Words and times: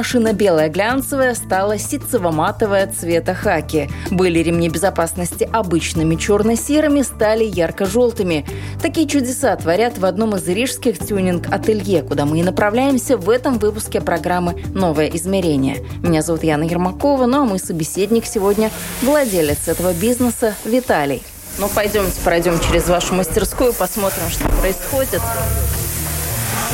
Машина 0.00 0.32
белая 0.32 0.70
глянцевая 0.70 1.34
стала 1.34 1.76
ситцево-матовая 1.76 2.90
цвета 2.90 3.34
хаки. 3.34 3.90
Были 4.10 4.38
ремни 4.38 4.70
безопасности 4.70 5.46
обычными 5.52 6.14
черно-серыми, 6.16 7.02
стали 7.02 7.44
ярко-желтыми. 7.44 8.46
Такие 8.80 9.06
чудеса 9.06 9.54
творят 9.56 9.98
в 9.98 10.06
одном 10.06 10.36
из 10.36 10.48
рижских 10.48 10.98
тюнинг-ателье, 10.98 12.02
куда 12.02 12.24
мы 12.24 12.40
и 12.40 12.42
направляемся 12.42 13.18
в 13.18 13.28
этом 13.28 13.58
выпуске 13.58 14.00
программы 14.00 14.64
«Новое 14.72 15.08
измерение». 15.08 15.84
Меня 16.02 16.22
зовут 16.22 16.44
Яна 16.44 16.64
Ермакова, 16.64 17.26
ну 17.26 17.42
а 17.42 17.44
мой 17.44 17.58
собеседник 17.58 18.24
сегодня– 18.24 18.70
владелец 19.02 19.68
этого 19.68 19.92
бизнеса 19.92 20.54
Виталий. 20.64 21.22
Ну, 21.58 21.68
пойдемте 21.68 22.18
пройдем 22.24 22.58
через 22.58 22.88
вашу 22.88 23.12
мастерскую, 23.12 23.74
посмотрим, 23.74 24.30
что 24.30 24.48
происходит. 24.48 25.20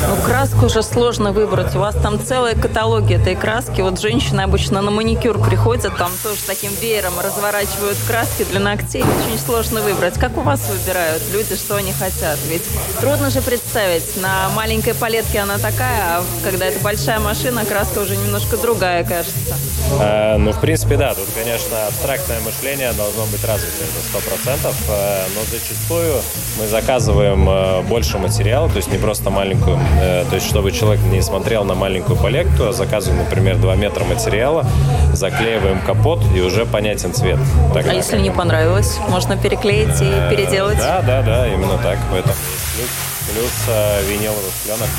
Ну, 0.05 0.15
краску 0.25 0.67
уже 0.67 0.83
сложно 0.83 1.31
выбрать. 1.31 1.75
У 1.75 1.79
вас 1.79 1.95
там 1.95 2.23
целые 2.23 2.55
каталоги 2.55 3.15
этой 3.15 3.35
краски. 3.35 3.81
Вот 3.81 3.99
женщины 3.99 4.41
обычно 4.41 4.81
на 4.81 4.91
маникюр 4.91 5.39
приходят, 5.39 5.97
там 5.97 6.11
тоже 6.23 6.37
таким 6.45 6.71
веером 6.81 7.13
разворачивают 7.19 7.97
краски 8.07 8.43
для 8.43 8.59
ногтей. 8.59 9.01
Очень 9.01 9.39
сложно 9.39 9.81
выбрать. 9.81 10.13
Как 10.15 10.37
у 10.37 10.41
вас 10.41 10.61
выбирают 10.69 11.23
люди, 11.33 11.55
что 11.55 11.75
они 11.75 11.91
хотят? 11.93 12.37
Ведь 12.47 12.63
трудно 13.01 13.29
же 13.31 13.41
представить. 13.41 14.21
На 14.21 14.49
маленькой 14.55 14.93
палетке 14.93 15.39
она 15.39 15.57
такая, 15.57 16.19
а 16.19 16.23
когда 16.43 16.65
это 16.65 16.79
большая 16.83 17.19
машина, 17.19 17.65
краска 17.65 17.99
уже 17.99 18.15
немножко 18.15 18.57
другая, 18.57 19.03
кажется. 19.03 19.55
Э, 19.99 20.37
ну, 20.37 20.51
в 20.51 20.59
принципе, 20.59 20.97
да. 20.97 21.15
Тут, 21.15 21.25
конечно, 21.33 21.87
абстрактное 21.87 22.39
мышление 22.41 22.91
должно 22.93 23.25
быть 23.25 23.43
развито, 23.43 23.83
сто 24.09 24.19
процентов. 24.19 24.75
Э, 24.89 25.25
но 25.35 25.41
зачастую 25.51 26.21
мы 26.59 26.67
заказываем 26.67 27.49
э, 27.49 27.81
больше 27.81 28.17
материала, 28.19 28.69
то 28.69 28.77
есть 28.77 28.91
не 28.91 28.97
просто 28.97 29.29
маленькую 29.29 29.79
то 29.99 30.35
есть, 30.35 30.47
чтобы 30.47 30.71
человек 30.71 31.03
не 31.05 31.21
смотрел 31.21 31.63
на 31.63 31.73
маленькую 31.73 32.17
палетку, 32.17 32.65
а 32.65 32.73
заказываем, 32.73 33.23
например, 33.23 33.57
2 33.57 33.75
метра 33.75 34.03
материала, 34.03 34.65
заклеиваем 35.13 35.81
капот 35.81 36.21
и 36.35 36.41
уже 36.41 36.65
понятен 36.65 37.13
цвет. 37.13 37.39
Тогда, 37.73 37.91
а 37.91 37.93
если 37.93 38.19
не 38.19 38.31
понравилось, 38.31 38.99
можно 39.09 39.37
переклеить 39.37 40.01
и 40.01 40.05
э, 40.05 40.29
переделать? 40.29 40.77
Да, 40.77 41.01
да, 41.01 41.21
да, 41.21 41.47
именно 41.47 41.77
так. 41.77 41.97
В 42.11 42.15
этом 42.15 42.33
плюс, 42.75 42.89
плюс 43.33 43.51
э, 43.69 44.03
виниловых 44.07 44.53
пленок. 44.63 44.89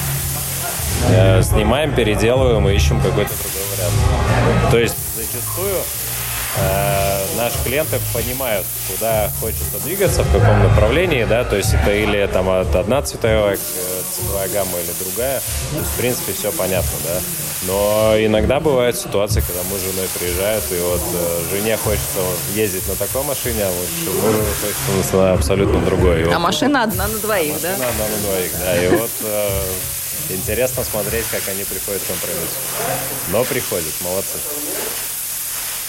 Снимаем, 1.45 1.95
переделываем 1.95 2.69
и 2.69 2.75
ищем 2.75 3.01
какой-то 3.01 3.31
другой 3.31 3.63
вариант. 3.77 4.71
То 4.71 4.79
есть 4.79 4.97
зачастую 5.17 5.77
э, 6.57 7.25
наши 7.37 7.57
клиенты 7.65 7.99
понимают, 8.13 8.67
куда 8.89 9.31
хочется 9.41 9.79
двигаться, 9.85 10.25
в 10.25 10.33
каком 10.33 10.63
направлении, 10.63 11.25
да, 11.25 11.45
то 11.45 11.57
есть 11.57 11.73
это 11.75 11.93
или 11.95 12.27
там 12.27 12.49
одна 12.51 13.03
цветовая, 13.03 13.57
цветовая 14.19 14.49
гамма 14.49 14.79
или 14.79 14.93
другая, 15.01 15.41
то 15.73 15.79
в 15.79 15.97
принципе, 15.97 16.33
все 16.33 16.53
понятно, 16.53 16.93
да. 17.05 17.21
Но 17.67 18.15
иногда 18.17 18.61
бывают 18.61 18.97
ситуации, 18.97 19.41
когда 19.41 19.63
муж 19.65 19.81
с 19.81 19.93
женой 19.93 20.09
приезжают, 20.19 20.65
и 20.71 20.81
вот 20.81 21.01
э, 21.13 21.43
жене 21.51 21.77
хочется 21.77 22.21
ездить 22.55 22.87
на 22.89 22.95
такой 22.95 23.23
машине, 23.25 23.65
а 23.65 23.71
вот 23.71 24.15
мужу 24.15 24.39
хочется 24.61 25.17
на 25.17 25.33
абсолютно 25.33 25.81
другой. 25.85 26.21
И 26.21 26.25
а 26.25 26.29
вот, 26.29 26.39
машина 26.39 26.85
одна 26.85 27.09
на 27.09 27.19
двоих, 27.19 27.55
машина 27.55 27.77
да? 27.79 27.85
Машина 27.85 27.91
одна 27.91 28.17
на 28.17 28.23
двоих, 28.23 28.53
да. 28.61 28.85
И 28.85 28.89
вот 28.97 29.11
э, 29.23 29.61
интересно 30.31 30.85
смотреть, 30.85 31.25
как 31.31 31.43
они 31.49 31.65
приходят 31.65 32.03
к 32.03 32.07
компромиссу. 32.07 32.57
Но 33.33 33.45
приходят, 33.45 33.93
молодцы. 34.03 34.39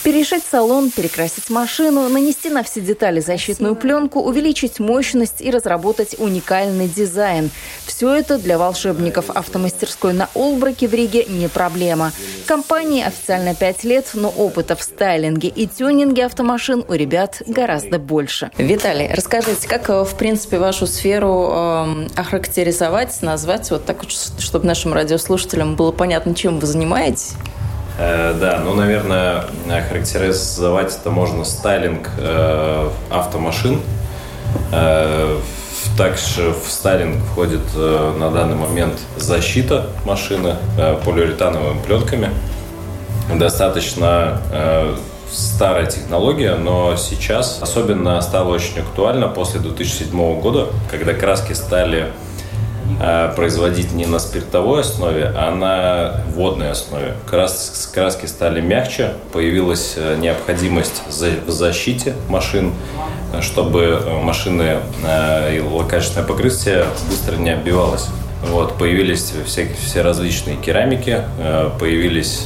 Перешить 0.03 0.43
салон, 0.49 0.91
перекрасить 0.91 1.49
машину, 1.49 2.07
нанести 2.07 2.49
на 2.49 2.63
все 2.63 2.79
детали 2.79 3.19
защитную 3.19 3.75
пленку, 3.75 4.21
увеличить 4.21 4.79
мощность 4.79 5.41
и 5.41 5.51
разработать 5.51 6.15
уникальный 6.17 6.87
дизайн. 6.87 7.51
Все 7.85 8.13
это 8.13 8.37
для 8.37 8.57
волшебников 8.57 9.29
автомастерской 9.29 10.13
на 10.13 10.29
Олбраке 10.35 10.87
в 10.87 10.93
Риге 10.93 11.25
не 11.25 11.49
проблема. 11.49 12.13
Компании 12.47 13.03
официально 13.03 13.53
5 13.53 13.83
лет, 13.83 14.11
но 14.13 14.29
опыта 14.29 14.77
в 14.77 14.83
стайлинге 14.83 15.49
и 15.49 15.67
тюнинге 15.67 16.25
автомашин 16.25 16.85
у 16.87 16.93
ребят 16.93 17.41
гораздо 17.45 17.99
больше. 17.99 18.51
Виталий, 18.57 19.09
расскажите, 19.13 19.67
как, 19.67 19.89
в 19.89 20.15
принципе, 20.17 20.59
вашу 20.59 20.87
сферу 20.87 21.49
э, 21.51 22.07
охарактеризовать, 22.15 23.21
назвать, 23.21 23.69
вот 23.69 23.85
так, 23.85 24.03
чтобы 24.09 24.65
нашим 24.65 24.93
радиослушателям 24.93 25.75
было 25.75 25.91
понятно, 25.91 26.33
чем 26.33 26.59
вы 26.59 26.67
занимаетесь? 26.67 27.33
Э, 27.99 28.33
да, 28.39 28.61
ну, 28.63 28.73
наверное, 28.75 29.43
характеризовать 29.89 30.95
это 30.95 31.11
можно 31.11 31.43
стайлинг 31.43 32.09
э, 32.17 32.89
автомашин. 33.09 33.81
Э, 34.71 35.37
также 35.97 36.53
в 36.53 36.71
стайлинг 36.71 37.21
входит 37.25 37.75
на 37.75 38.31
данный 38.31 38.55
момент 38.55 38.93
защита 39.17 39.87
машины 40.05 40.55
полиуретановыми 41.03 41.81
пленками. 41.81 42.29
Достаточно 43.35 44.39
старая 45.29 45.87
технология, 45.87 46.55
но 46.55 46.95
сейчас 46.95 47.59
особенно 47.61 48.19
стала 48.21 48.49
очень 48.49 48.79
актуальна 48.79 49.27
после 49.27 49.59
2007 49.59 50.39
года, 50.39 50.67
когда 50.89 51.13
краски 51.13 51.51
стали 51.51 52.11
производить 53.35 53.93
не 53.93 54.05
на 54.05 54.19
спиртовой 54.19 54.81
основе, 54.81 55.31
а 55.35 55.53
на 55.55 56.23
водной 56.33 56.71
основе. 56.71 57.13
Крас, 57.29 57.89
краски 57.93 58.25
стали 58.25 58.61
мягче, 58.61 59.13
появилась 59.31 59.93
э, 59.95 60.17
необходимость 60.17 61.03
в 61.07 61.51
защите 61.51 62.13
машин, 62.27 62.73
чтобы 63.41 63.81
э, 63.81 64.21
машины 64.21 64.77
э, 65.03 65.57
и 65.57 65.59
лакачественное 65.61 66.27
покрытие 66.27 66.85
быстро 67.09 67.35
не 67.35 67.51
отбивалось. 67.51 68.07
Вот, 68.51 68.77
появились 68.77 69.33
все, 69.45 69.69
все 69.83 70.01
различные 70.01 70.55
керамики, 70.55 71.23
появились 71.77 72.45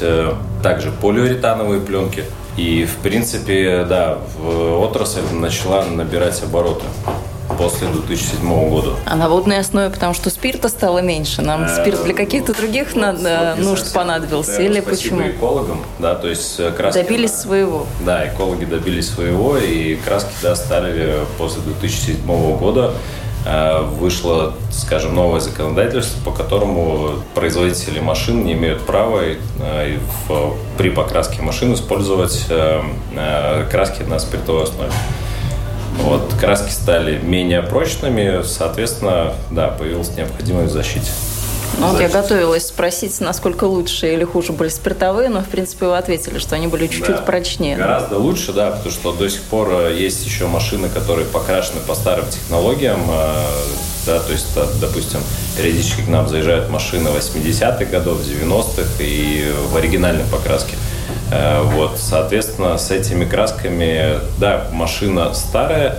также 0.63 0.89
полиуретановые 0.89 1.81
пленки. 1.81 2.23
И, 2.57 2.85
в 2.85 2.95
принципе, 3.03 3.85
да, 3.87 4.17
отрасль 4.43 5.21
начала 5.31 5.85
набирать 5.85 6.41
обороты 6.41 6.85
после 7.57 7.87
2007 7.87 8.69
года. 8.69 8.95
А 9.05 9.15
на 9.15 9.29
водной 9.29 9.59
основе, 9.59 9.89
потому 9.89 10.13
что 10.13 10.29
спирта 10.29 10.69
стало 10.69 10.99
меньше. 10.99 11.41
Нам 11.41 11.63
э, 11.63 11.69
спирт 11.69 12.03
для 12.03 12.13
каких-то 12.13 12.53
других 12.53 12.95
надо, 12.95 13.55
нужд 13.57 13.93
понадобился? 13.93 14.61
Или 14.61 14.79
почему? 14.79 15.27
экологам, 15.27 15.81
да, 15.99 16.15
то 16.15 16.27
есть 16.27 16.59
э, 16.59 16.71
краски... 16.71 17.01
Добились 17.01 17.33
своего. 17.33 17.85
Да, 18.05 18.27
экологи 18.27 18.65
добились 18.65 19.09
своего, 19.09 19.57
и 19.57 19.95
краски, 19.95 20.31
да, 20.41 20.55
стали 20.55 21.19
после 21.37 21.61
2007 21.61 22.57
года 22.57 22.93
э, 23.45 23.81
вышло, 23.81 24.53
скажем, 24.71 25.15
новое 25.15 25.39
законодательство, 25.39 26.23
по 26.23 26.31
которому 26.31 27.23
производители 27.35 27.99
машин 27.99 28.43
не 28.45 28.53
имеют 28.53 28.81
права 28.85 29.21
при 30.77 30.89
покраске 30.89 31.41
машин 31.41 31.73
использовать 31.73 32.45
краски 33.69 34.03
на 34.03 34.19
спиртовой 34.19 34.63
основе. 34.63 34.91
Вот, 35.99 36.33
краски 36.39 36.71
стали 36.71 37.19
менее 37.19 37.61
прочными, 37.61 38.43
соответственно, 38.43 39.33
да, 39.51 39.69
появилась 39.69 40.15
необходимость 40.15 40.71
в 40.71 40.73
защите. 40.73 41.11
Ну, 41.79 41.87
вот 41.87 41.99
я 41.99 42.07
готовилась 42.07 42.67
спросить, 42.67 43.19
насколько 43.19 43.63
лучше 43.63 44.13
или 44.13 44.23
хуже 44.23 44.53
были 44.53 44.69
спиртовые, 44.69 45.29
но, 45.29 45.41
в 45.41 45.47
принципе, 45.47 45.87
вы 45.87 45.97
ответили, 45.97 46.37
что 46.37 46.55
они 46.55 46.67
были 46.67 46.87
чуть-чуть 46.87 47.15
да, 47.15 47.21
прочнее. 47.21 47.77
Гораздо 47.77 48.17
лучше, 48.19 48.53
да, 48.53 48.71
потому 48.71 48.91
что 48.91 49.11
до 49.13 49.27
сих 49.29 49.41
пор 49.43 49.69
э, 49.71 49.95
есть 49.97 50.23
еще 50.25 50.45
машины, 50.45 50.89
которые 50.89 51.25
покрашены 51.25 51.79
по 51.87 51.95
старым 51.95 52.25
технологиям. 52.29 53.01
Э, 53.09 53.45
да, 54.05 54.19
то 54.19 54.31
есть, 54.31 54.47
допустим, 54.79 55.19
периодически 55.57 56.01
к 56.01 56.07
нам 56.07 56.27
заезжают 56.27 56.69
машины 56.69 57.09
80-х 57.09 57.85
годов, 57.85 58.19
90-х 58.19 58.83
и 58.99 59.51
в 59.71 59.75
оригинальной 59.75 60.25
покраске. 60.25 60.75
Э, 61.33 61.61
вот, 61.63 61.97
соответственно, 61.97 62.77
с 62.77 62.91
этими 62.91 63.25
красками, 63.25 64.19
да, 64.37 64.67
машина 64.71 65.33
старая, 65.33 65.95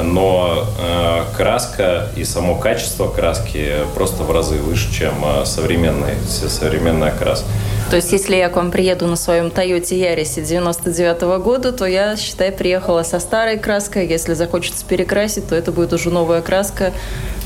но 0.00 0.64
э, 0.78 1.24
краска 1.36 2.06
и 2.16 2.24
само 2.24 2.54
качество 2.54 3.08
краски 3.08 3.72
просто 3.94 4.22
в 4.22 4.30
разы 4.30 4.54
выше, 4.54 4.90
чем 4.92 5.12
э, 5.22 5.44
современный, 5.44 6.14
современный 6.26 7.08
окрас. 7.08 7.44
То 7.90 7.96
есть, 7.96 8.12
если 8.12 8.36
я 8.36 8.48
к 8.48 8.56
вам 8.56 8.70
приеду 8.70 9.06
на 9.06 9.16
своем 9.16 9.48
Toyota 9.48 9.82
Yaris 9.82 10.40
99 10.40 11.22
-го 11.22 11.38
года, 11.42 11.72
то 11.72 11.86
я, 11.86 12.16
считай, 12.16 12.52
приехала 12.52 13.02
со 13.02 13.18
старой 13.18 13.58
краской. 13.58 14.06
Если 14.06 14.34
захочется 14.34 14.86
перекрасить, 14.86 15.48
то 15.48 15.56
это 15.56 15.72
будет 15.72 15.92
уже 15.92 16.08
новая 16.10 16.40
краска 16.40 16.92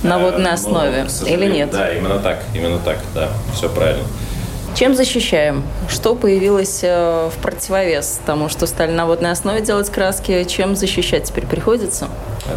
на 0.03 0.19
водной 0.19 0.51
э, 0.51 0.55
основе. 0.55 1.07
Ну, 1.21 1.27
Или 1.27 1.51
нет? 1.51 1.71
Да, 1.71 1.93
именно 1.93 2.19
так. 2.19 2.45
Именно 2.55 2.79
так, 2.79 2.99
да. 3.15 3.31
Все 3.55 3.69
правильно. 3.69 4.05
Чем 4.75 4.97
защищаем? 4.97 5.63
Что 5.89 6.17
появилось 6.17 6.81
э, 6.83 7.31
в 7.33 7.41
противовес 7.41 8.19
тому, 8.27 8.49
что 8.49 8.67
стали 8.67 8.91
на 8.91 9.07
водной 9.07 9.31
основе 9.31 9.61
делать 9.61 9.89
краски? 9.89 10.43
Чем 10.45 10.75
защищать 10.75 11.25
теперь 11.25 11.47
приходится? 11.47 12.09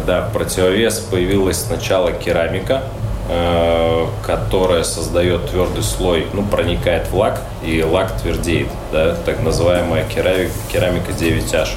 Да, 0.04 0.22
в 0.22 0.32
противовес 0.32 0.98
появилась 0.98 1.58
сначала 1.58 2.10
керамика, 2.10 2.82
э, 3.30 4.06
которая 4.26 4.82
создает 4.82 5.48
твердый 5.48 5.84
слой, 5.84 6.26
ну, 6.32 6.42
проникает 6.42 7.08
в 7.08 7.14
лак, 7.16 7.40
и 7.62 7.84
лак 7.84 8.20
твердеет, 8.20 8.68
да, 8.90 9.14
так 9.24 9.40
называемая 9.44 10.04
керамика, 10.08 10.50
керамика 10.72 11.12
9H. 11.12 11.68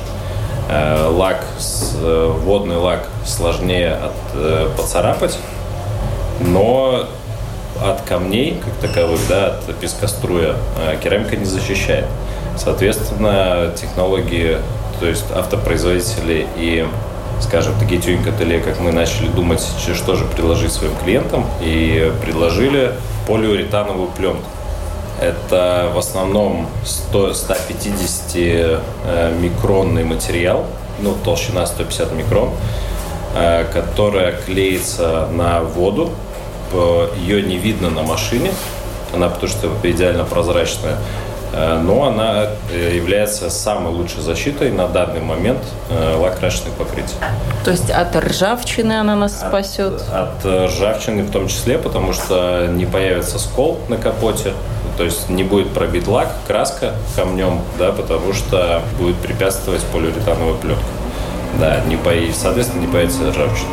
Э, 0.71 1.07
лак, 1.07 1.45
водный 2.01 2.77
лак 2.77 3.09
сложнее 3.27 3.93
от, 3.93 4.75
поцарапать, 4.75 5.37
но 6.39 7.05
от 7.81 8.01
камней, 8.01 8.61
как 8.63 8.89
таковых, 8.89 9.19
да, 9.29 9.59
от 9.67 9.75
пескоструя, 9.75 10.55
а 10.77 10.95
керамика 10.95 11.35
не 11.35 11.45
защищает. 11.45 12.05
Соответственно, 12.57 13.71
технологии, 13.75 14.57
то 14.99 15.05
есть 15.05 15.25
автопроизводители 15.33 16.47
и 16.57 16.85
скажем, 17.41 17.73
такие 17.79 17.99
тюнинг-ателье, 17.99 18.59
как 18.59 18.79
мы 18.79 18.91
начали 18.91 19.27
думать, 19.27 19.61
что 19.95 20.15
же 20.15 20.25
предложить 20.25 20.71
своим 20.71 20.95
клиентам, 21.03 21.45
и 21.61 22.11
предложили 22.21 22.93
полиуретановую 23.27 24.09
пленку. 24.09 24.47
Это 25.19 25.91
в 25.93 25.97
основном 25.97 26.67
100, 26.85 27.33
150 27.33 28.35
э, 28.35 30.03
материал, 30.05 30.65
ну, 30.99 31.15
толщина 31.23 31.65
150 31.65 32.13
микрон, 32.13 32.51
э, 33.35 33.65
которая 33.71 34.33
клеится 34.33 35.27
на 35.31 35.61
воду, 35.61 36.09
ее 37.17 37.41
не 37.41 37.57
видно 37.57 37.89
на 37.89 38.03
машине, 38.03 38.51
она 39.13 39.29
потому 39.29 39.49
что 39.49 39.69
идеально 39.83 40.23
прозрачная, 40.23 40.97
э, 41.53 41.79
но 41.81 42.05
она 42.05 42.47
э, 42.71 42.95
является 42.95 43.49
самой 43.49 43.93
лучшей 43.93 44.21
защитой 44.21 44.71
на 44.71 44.87
данный 44.87 45.21
момент 45.21 45.59
э, 45.89 46.15
лакрашенных 46.17 46.73
покрытий. 46.73 47.15
То 47.65 47.71
есть 47.71 47.89
от 47.89 48.15
ржавчины 48.15 48.93
она 48.93 49.15
нас 49.15 49.39
спасет? 49.39 50.01
От, 50.13 50.45
от 50.45 50.69
ржавчины 50.69 51.23
в 51.23 51.31
том 51.31 51.47
числе, 51.47 51.77
потому 51.77 52.13
что 52.13 52.67
не 52.67 52.85
появится 52.85 53.37
скол 53.39 53.79
на 53.89 53.97
капоте, 53.97 54.53
то 54.97 55.03
есть 55.03 55.29
не 55.29 55.43
будет 55.43 55.73
пробит 55.73 56.07
лак, 56.07 56.29
краска 56.47 56.93
камнем, 57.15 57.61
да, 57.79 57.91
потому 57.91 58.33
что 58.33 58.81
будет 58.99 59.17
препятствовать 59.17 59.81
полиуретановая 59.85 60.53
пленка. 60.55 60.83
Да, 61.59 61.81
не 61.87 61.97
по... 61.97 62.11
соответственно, 62.33 62.81
не 62.81 62.87
появится 62.87 63.29
ржавчина. 63.29 63.69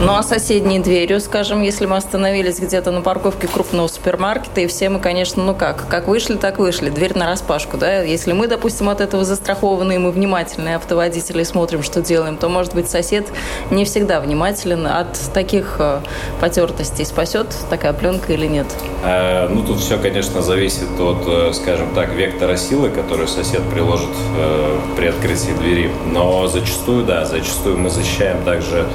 Ну 0.00 0.14
а 0.14 0.22
соседней 0.22 0.78
дверью, 0.78 1.20
скажем, 1.20 1.60
если 1.60 1.84
мы 1.86 1.96
остановились 1.96 2.60
где-то 2.60 2.92
на 2.92 3.00
парковке 3.00 3.48
крупного 3.48 3.88
супермаркета, 3.88 4.60
и 4.60 4.68
все 4.68 4.90
мы, 4.90 5.00
конечно, 5.00 5.42
ну 5.42 5.56
как, 5.56 5.88
как 5.88 6.06
вышли, 6.06 6.36
так 6.36 6.60
вышли, 6.60 6.88
дверь 6.88 7.18
на 7.18 7.26
распашку, 7.26 7.76
да. 7.76 8.02
Если 8.02 8.32
мы, 8.32 8.46
допустим, 8.46 8.88
от 8.90 9.00
этого 9.00 9.24
застрахованы, 9.24 9.96
и 9.96 9.98
мы 9.98 10.12
внимательные 10.12 10.76
автоводители 10.76 11.42
смотрим, 11.42 11.82
что 11.82 12.00
делаем, 12.00 12.36
то, 12.36 12.48
может 12.48 12.76
быть, 12.76 12.88
сосед 12.88 13.26
не 13.72 13.84
всегда 13.84 14.20
внимателен 14.20 14.86
от 14.86 15.18
таких 15.34 15.76
э, 15.80 15.98
потертостей. 16.40 17.04
Спасет 17.04 17.48
такая 17.68 17.92
пленка 17.92 18.32
или 18.32 18.46
нет? 18.46 18.68
А, 19.02 19.48
ну, 19.48 19.64
тут 19.64 19.80
все, 19.80 19.98
конечно, 19.98 20.42
зависит 20.42 20.88
от, 21.00 21.26
э, 21.26 21.52
скажем 21.54 21.92
так, 21.96 22.10
вектора 22.10 22.56
силы, 22.56 22.90
которую 22.90 23.26
сосед 23.26 23.62
приложит 23.72 24.14
э, 24.36 24.78
при 24.96 25.06
открытии 25.08 25.50
двери. 25.58 25.90
Но 26.06 26.46
зачастую, 26.46 27.04
да, 27.04 27.24
зачастую 27.24 27.78
мы 27.78 27.90
защищаем 27.90 28.44
также 28.44 28.86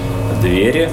двери, 0.41 0.89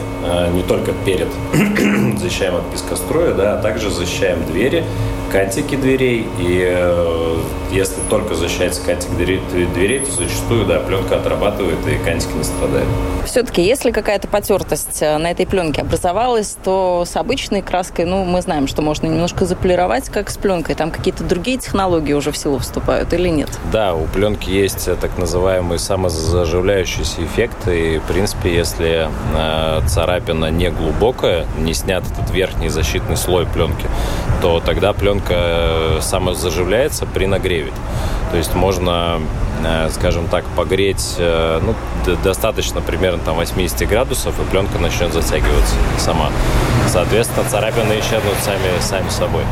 не 0.52 0.62
только 0.62 0.93
перед 1.05 1.29
защищаем 2.19 2.56
от 2.56 2.70
пескостроя, 2.70 3.32
да, 3.32 3.55
а 3.55 3.62
также 3.62 3.91
защищаем 3.91 4.44
двери, 4.47 4.85
кантики 5.32 5.76
дверей. 5.76 6.26
И 6.38 6.64
э, 6.67 7.37
если 7.70 8.00
только 8.08 8.34
защищается 8.34 8.82
кантик 8.82 9.11
дверей, 9.17 10.00
то 10.00 10.11
зачастую, 10.11 10.67
да, 10.67 10.81
пленка 10.81 11.17
отрабатывает 11.17 11.78
и 11.87 11.96
кантики 12.05 12.32
не 12.37 12.44
страдают. 12.44 12.88
Все-таки, 13.25 13.62
если 13.62 13.90
какая-то 13.90 14.28
потертость 14.28 15.02
э, 15.02 15.19
на 15.19 15.31
этой 15.31 15.46
пленке 15.46 15.82
образовалась, 15.82 16.56
то 16.64 17.05
с 17.06 17.17
обычной 17.17 17.62
краской, 17.62 18.05
ну, 18.05 18.25
мы 18.25 18.43
знаем, 18.43 18.67
что 18.67 18.82
можно 18.82 19.06
немножко 19.06 19.44
заполировать, 19.44 20.08
как 20.08 20.31
с 20.31 20.37
пленкой. 20.37 20.75
Там 20.75 20.90
какие-то 20.90 21.22
другие 21.25 21.58
технологии 21.58 22.12
уже 22.12 22.32
в 22.32 22.37
силу 22.37 22.58
вступают 22.58 23.12
или 23.12 23.28
нет? 23.28 23.50
Да, 23.73 23.94
у 23.94 24.06
пленки 24.06 24.50
есть 24.50 24.88
так 25.00 25.19
называемый 25.19 25.78
самозаживляющийся 25.78 27.23
эффект. 27.25 27.69
И, 27.69 27.99
в 27.99 28.02
принципе, 28.05 28.55
если 28.55 29.08
э, 29.37 29.81
царапина 29.87 30.50
не 30.50 30.70
глубокая, 30.70 31.46
не 31.58 31.75
снят 31.75 32.02
этот 32.11 32.31
верхний 32.31 32.69
защитный 32.69 33.16
слой 33.16 33.46
пленки, 33.46 33.87
то 34.40 34.61
тогда 34.64 34.93
пленка 34.93 35.34
э, 35.37 35.99
самозаживляется 36.00 37.06
при 37.06 37.26
нагреве. 37.26 37.59
То 38.30 38.36
есть 38.36 38.54
можно, 38.54 39.20
э, 39.64 39.88
скажем 39.90 40.28
так, 40.28 40.44
погреть 40.56 41.16
э, 41.18 41.60
ну, 41.62 41.74
достаточно 42.22 42.80
примерно 42.80 43.18
там 43.18 43.36
80 43.36 43.88
градусов, 43.88 44.38
и 44.40 44.50
пленка 44.50 44.78
начнет 44.78 45.12
затягиваться 45.12 45.74
сама. 45.98 46.30
Соответственно, 46.88 47.48
царапины 47.48 47.98
исчезнут 48.00 48.36
сами, 48.42 48.80
сами 48.80 49.08
собой. 49.08 49.42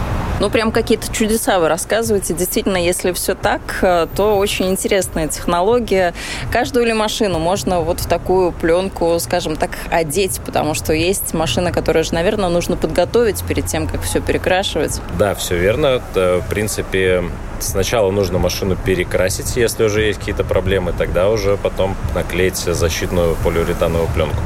Ну, 0.40 0.50
прям 0.50 0.70
какие-то 0.70 1.12
чудеса 1.12 1.58
вы 1.58 1.69
рассказываете. 1.69 2.32
Действительно, 2.32 2.76
если 2.76 3.11
все 3.12 3.35
так, 3.35 3.61
э, 3.82 4.06
то 4.14 4.37
очень 4.37 4.69
интересная 4.69 5.26
технология. 5.26 6.14
Каждую 6.52 6.87
ли 6.87 6.93
машину 6.93 7.40
можно 7.40 7.81
вот 7.81 7.99
в 8.00 8.06
такую 8.06 8.52
пленку, 8.52 9.19
скажем 9.19 9.56
так, 9.56 9.70
одеть, 9.90 10.40
потому 10.46 10.75
что 10.75 10.93
есть 10.93 11.35
машины, 11.35 11.73
которые 11.73 12.05
же, 12.05 12.14
наверное, 12.14 12.49
нужно 12.49 12.76
подготовить 12.76 13.43
перед 13.43 13.67
тем, 13.67 13.88
как 13.88 14.02
все 14.02 14.20
перекрашивать. 14.20 15.00
Да, 15.19 15.35
все 15.35 15.56
верно. 15.56 16.00
В 16.14 16.44
принципе, 16.49 17.25
сначала 17.58 18.12
нужно 18.12 18.38
машину 18.38 18.76
перекрасить, 18.76 19.56
если 19.56 19.85
уже 19.85 20.02
есть 20.02 20.20
какие-то 20.20 20.44
проблемы, 20.44 20.93
тогда 20.96 21.31
уже 21.31 21.56
потом 21.56 21.96
наклеить 22.14 22.58
защитную 22.58 23.37
полиуретановую 23.43 24.08
пленку. 24.14 24.40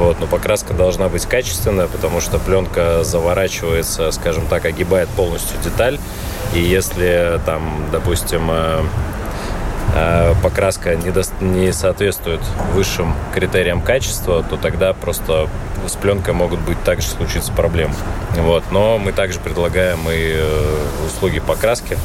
Вот, 0.00 0.18
но 0.18 0.26
покраска 0.26 0.72
должна 0.72 1.10
быть 1.10 1.26
качественная, 1.26 1.86
потому 1.86 2.22
что 2.22 2.38
пленка 2.38 3.04
заворачивается, 3.04 4.10
скажем 4.12 4.46
так, 4.46 4.64
огибает 4.64 5.10
полностью 5.10 5.60
деталь. 5.62 5.98
И 6.54 6.58
если 6.58 7.38
там, 7.44 7.84
допустим, 7.92 8.50
э, 8.50 8.82
э, 9.94 10.34
покраска 10.42 10.96
не, 10.96 11.10
до, 11.10 11.22
не 11.42 11.70
соответствует 11.74 12.40
высшим 12.72 13.14
критериям 13.34 13.82
качества, 13.82 14.42
то 14.42 14.56
тогда 14.56 14.94
просто 14.94 15.50
с 15.86 15.96
пленкой 15.96 16.32
могут 16.32 16.60
быть 16.60 16.82
также 16.82 17.06
случиться 17.06 17.52
проблемы. 17.52 17.92
Вот. 18.36 18.64
Но 18.70 18.96
мы 18.96 19.12
также 19.12 19.38
предлагаем 19.38 19.98
и 20.08 20.32
э, 20.34 20.76
услуги 21.06 21.40
покраски, 21.40 21.98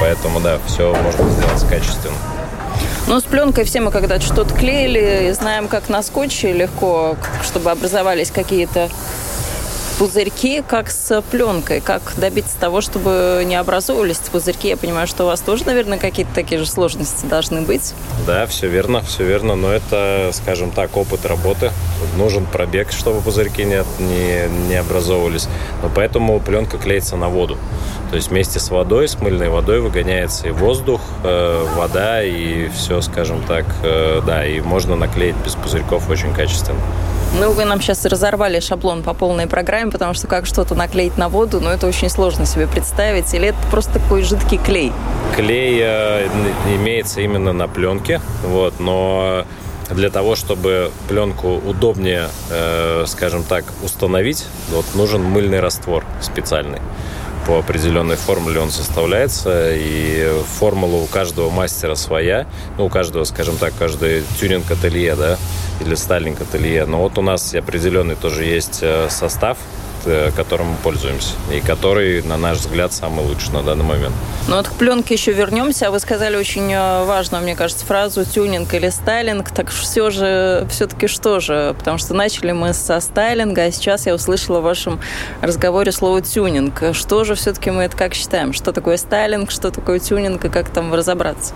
поэтому 0.00 0.40
да, 0.40 0.58
все 0.66 0.94
можно 0.94 1.28
сделать 1.28 1.68
качественно. 1.68 2.16
Но 3.08 3.20
с 3.20 3.24
пленкой 3.24 3.64
все 3.64 3.80
мы 3.80 3.90
когда-то 3.90 4.24
что-то 4.24 4.54
клеили, 4.54 5.32
знаем, 5.38 5.68
как 5.68 5.88
на 5.88 6.02
скотче 6.02 6.52
легко, 6.52 7.16
чтобы 7.42 7.70
образовались 7.70 8.30
какие-то 8.30 8.88
пузырьки, 10.02 10.64
как 10.66 10.90
с 10.90 11.22
пленкой, 11.30 11.80
как 11.80 12.14
добиться 12.16 12.58
того, 12.58 12.80
чтобы 12.80 13.44
не 13.46 13.54
образовывались 13.54 14.16
пузырьки. 14.16 14.66
Я 14.66 14.76
понимаю, 14.76 15.06
что 15.06 15.22
у 15.22 15.26
вас 15.28 15.40
тоже, 15.40 15.64
наверное, 15.64 15.96
какие-то 15.96 16.34
такие 16.34 16.58
же 16.58 16.66
сложности 16.66 17.24
должны 17.26 17.60
быть. 17.60 17.94
Да, 18.26 18.46
все 18.46 18.66
верно, 18.66 19.02
все 19.02 19.22
верно, 19.22 19.54
но 19.54 19.70
это, 19.70 20.30
скажем 20.32 20.72
так, 20.72 20.96
опыт 20.96 21.24
работы. 21.24 21.70
Нужен 22.16 22.46
пробег, 22.46 22.90
чтобы 22.90 23.20
пузырьки 23.20 23.62
не, 23.62 23.84
не, 24.00 24.48
не 24.66 24.74
образовывались. 24.74 25.46
Но 25.84 25.90
поэтому 25.94 26.40
пленка 26.40 26.78
клеится 26.78 27.14
на 27.14 27.28
воду. 27.28 27.56
То 28.10 28.16
есть 28.16 28.30
вместе 28.30 28.58
с 28.58 28.70
водой, 28.70 29.06
с 29.06 29.20
мыльной 29.20 29.50
водой 29.50 29.80
выгоняется 29.80 30.48
и 30.48 30.50
воздух, 30.50 31.00
э, 31.22 31.64
вода, 31.76 32.24
и 32.24 32.68
все, 32.70 33.00
скажем 33.02 33.40
так, 33.46 33.66
э, 33.84 34.20
да, 34.26 34.44
и 34.44 34.60
можно 34.60 34.96
наклеить 34.96 35.36
без 35.44 35.54
пузырьков 35.54 36.10
очень 36.10 36.34
качественно. 36.34 36.80
Ну, 37.40 37.50
вы 37.52 37.64
нам 37.64 37.80
сейчас 37.80 38.04
разорвали 38.04 38.60
шаблон 38.60 39.02
по 39.02 39.14
полной 39.14 39.46
программе, 39.46 39.90
потому 39.92 40.14
что 40.14 40.26
как 40.26 40.46
что-то 40.46 40.74
наклеить 40.74 41.18
на 41.18 41.28
воду, 41.28 41.60
ну, 41.60 41.68
это 41.70 41.86
очень 41.86 42.08
сложно 42.08 42.46
себе 42.46 42.66
представить. 42.66 43.32
Или 43.34 43.48
это 43.48 43.58
просто 43.70 43.94
такой 43.94 44.22
жидкий 44.22 44.58
клей? 44.58 44.92
Клей 45.36 45.78
э, 45.82 46.26
имеется 46.74 47.20
именно 47.20 47.52
на 47.52 47.68
пленке, 47.68 48.20
вот, 48.44 48.80
но 48.80 49.44
для 49.90 50.10
того, 50.10 50.36
чтобы 50.36 50.90
пленку 51.08 51.56
удобнее, 51.56 52.28
э, 52.50 53.04
скажем 53.06 53.44
так, 53.44 53.64
установить, 53.82 54.46
вот, 54.70 54.86
нужен 54.94 55.22
мыльный 55.22 55.60
раствор 55.60 56.04
специальный 56.20 56.80
по 57.46 57.58
определенной 57.58 58.16
формуле 58.16 58.60
он 58.60 58.70
составляется, 58.70 59.72
и 59.74 60.30
формула 60.58 60.96
у 61.02 61.06
каждого 61.06 61.50
мастера 61.50 61.94
своя, 61.94 62.46
ну, 62.78 62.86
у 62.86 62.88
каждого, 62.88 63.24
скажем 63.24 63.56
так, 63.56 63.72
каждый 63.78 64.22
тюнинг-ателье, 64.40 65.16
да, 65.16 65.38
или 65.80 65.94
стайлинг-ателье. 65.94 66.86
Но 66.86 66.98
вот 66.98 67.18
у 67.18 67.22
нас 67.22 67.54
определенный 67.54 68.14
тоже 68.14 68.44
есть 68.44 68.78
э, 68.82 69.08
состав 69.10 69.58
которым 70.36 70.68
мы 70.68 70.76
пользуемся 70.82 71.34
и 71.52 71.60
который, 71.60 72.22
на 72.22 72.36
наш 72.36 72.58
взгляд, 72.58 72.92
самый 72.92 73.24
лучший 73.24 73.52
на 73.52 73.62
данный 73.62 73.84
момент. 73.84 74.14
Ну 74.48 74.56
вот 74.56 74.68
к 74.68 74.72
пленке 74.72 75.14
еще 75.14 75.32
вернемся. 75.32 75.90
Вы 75.90 76.00
сказали 76.00 76.36
очень 76.36 76.74
важную, 76.76 77.42
мне 77.42 77.54
кажется, 77.54 77.84
фразу 77.86 78.24
тюнинг 78.24 78.72
или 78.74 78.88
стайлинг. 78.88 79.50
Так 79.50 79.70
все 79.70 80.10
же, 80.10 80.66
все-таки 80.70 81.06
что 81.06 81.40
же? 81.40 81.74
Потому 81.78 81.98
что 81.98 82.14
начали 82.14 82.52
мы 82.52 82.72
со 82.72 83.00
стайлинга, 83.00 83.64
а 83.64 83.70
сейчас 83.70 84.06
я 84.06 84.14
услышала 84.14 84.60
в 84.60 84.64
вашем 84.64 85.00
разговоре 85.40 85.92
слово 85.92 86.22
тюнинг. 86.22 86.82
Что 86.92 87.24
же 87.24 87.34
все-таки 87.34 87.70
мы 87.70 87.84
это 87.84 87.96
как 87.96 88.14
считаем? 88.14 88.52
Что 88.52 88.72
такое 88.72 88.96
стайлинг, 88.96 89.50
что 89.50 89.70
такое 89.70 89.98
тюнинг 89.98 90.44
и 90.44 90.48
как 90.48 90.70
там 90.70 90.92
разобраться? 90.94 91.54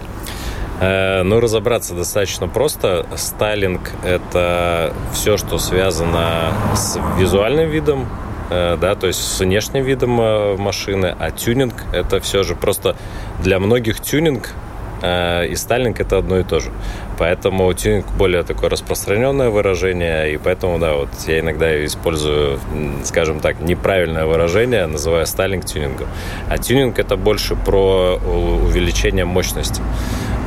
Э, 0.81 1.23
ну, 1.23 1.41
разобраться 1.41 1.95
достаточно 1.95 2.49
просто. 2.49 3.07
Стайлинг– 3.17 3.91
это 4.05 4.93
все, 5.13 5.37
что 5.37 5.59
связано 5.59 6.53
с 6.75 6.99
визуальным 7.19 7.71
видом, 7.71 8.03
э, 8.03 8.36
да, 8.51 8.95
то 8.95 9.07
есть 9.07 9.21
с 9.21 9.41
внешним 9.41 9.85
видом 9.85 10.21
э, 10.21 10.57
машины, 10.57 11.15
а 11.19 11.31
тюнинг– 11.31 11.75
это 11.93 12.21
все 12.21 12.43
же 12.43 12.55
просто 12.55 12.97
для 13.43 13.59
многих 13.59 14.01
тюнинг 14.01 14.51
и 15.03 15.53
стайлинг– 15.57 16.01
это 16.01 16.17
одно 16.17 16.39
и 16.39 16.43
то 16.43 16.59
же. 16.59 16.71
Поэтому 17.19 17.71
тюнинг 17.75 18.07
более 18.17 18.43
такое 18.45 18.71
распространенное 18.71 19.51
выражение, 19.51 20.33
и 20.33 20.39
поэтому, 20.39 20.79
да, 20.79 20.95
вот 20.95 21.11
я 21.27 21.41
иногда 21.41 21.85
использую, 21.85 22.59
скажем 23.05 23.41
так, 23.41 23.61
неправильное 23.61 24.25
выражение, 24.25 24.87
называя 24.87 25.27
стайлинг 25.27 25.67
тюнингом. 25.67 26.09
А 26.49 26.57
тюнинг– 26.57 26.99
это 27.01 27.17
больше 27.17 27.57
про 27.57 28.17
увеличение 28.17 29.27
мощности 29.27 29.83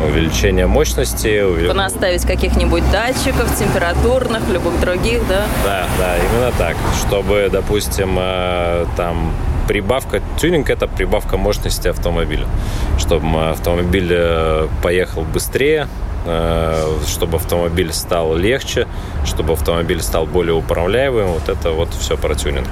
увеличение 0.04 0.68
мощности. 0.68 1.42
Увел... 1.42 1.70
Понаставить 1.70 2.26
каких-нибудь 2.26 2.90
датчиков, 2.92 3.54
температурных, 3.58 4.48
любых 4.50 4.80
других, 4.80 5.28
да? 5.28 5.46
Да, 5.64 5.86
да, 5.98 6.18
именно 6.18 6.52
так. 6.58 6.76
Чтобы, 7.06 7.50
допустим, 7.52 8.18
э, 8.20 8.86
там 8.96 9.34
прибавка, 9.68 10.22
тюнинг 10.40 10.70
это 10.70 10.88
прибавка 10.88 11.38
мощности 11.38 11.88
автомобиля. 11.88 12.48
Чтобы 12.98 13.50
автомобиль 13.50 14.10
э, 14.12 14.68
поехал 14.82 15.24
быстрее, 15.24 15.88
э, 16.26 16.98
чтобы 17.08 17.38
автомобиль 17.38 17.94
стал 17.94 18.36
легче, 18.36 18.88
чтобы 19.26 19.54
автомобиль 19.54 20.02
стал 20.02 20.26
более 20.26 20.56
управляемым. 20.56 21.28
Вот 21.28 21.50
это 21.50 21.72
вот 21.72 21.94
все 21.94 22.18
про 22.18 22.36
тюнинг. 22.36 22.68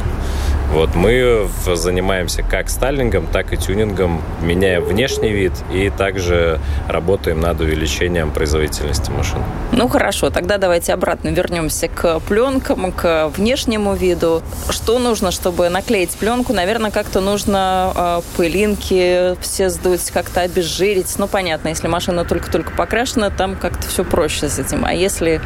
Вот 0.71 0.95
мы 0.95 1.47
занимаемся 1.73 2.43
как 2.43 2.69
стайлингом, 2.69 3.25
так 3.27 3.53
и 3.53 3.57
тюнингом, 3.57 4.21
меняя 4.41 4.81
внешний 4.81 5.31
вид 5.31 5.53
и 5.71 5.89
также 5.89 6.59
работаем 6.87 7.39
над 7.39 7.61
увеличением 7.61 8.31
производительности 8.31 9.09
машин. 9.11 9.39
Ну 9.71 9.87
хорошо, 9.87 10.29
тогда 10.29 10.57
давайте 10.57 10.93
обратно 10.93 11.29
вернемся 11.29 11.87
к 11.87 12.19
пленкам, 12.19 12.91
к 12.91 13.29
внешнему 13.29 13.95
виду. 13.95 14.41
Что 14.69 14.99
нужно, 14.99 15.31
чтобы 15.31 15.69
наклеить 15.69 16.11
пленку? 16.11 16.53
Наверное, 16.53 16.91
как-то 16.91 17.21
нужно 17.21 17.93
э, 17.95 18.21
пылинки 18.35 19.35
все 19.41 19.69
сдуть, 19.69 20.11
как-то 20.11 20.41
обезжирить. 20.41 21.13
Ну 21.17 21.27
понятно, 21.27 21.69
если 21.69 21.87
машина 21.87 22.25
только-только 22.25 22.71
покрашена, 22.71 23.29
там 23.29 23.55
как-то 23.55 23.87
все 23.87 24.03
проще 24.03 24.49
с 24.49 24.59
этим. 24.59 24.85
А 24.85 24.93
если 24.93 25.41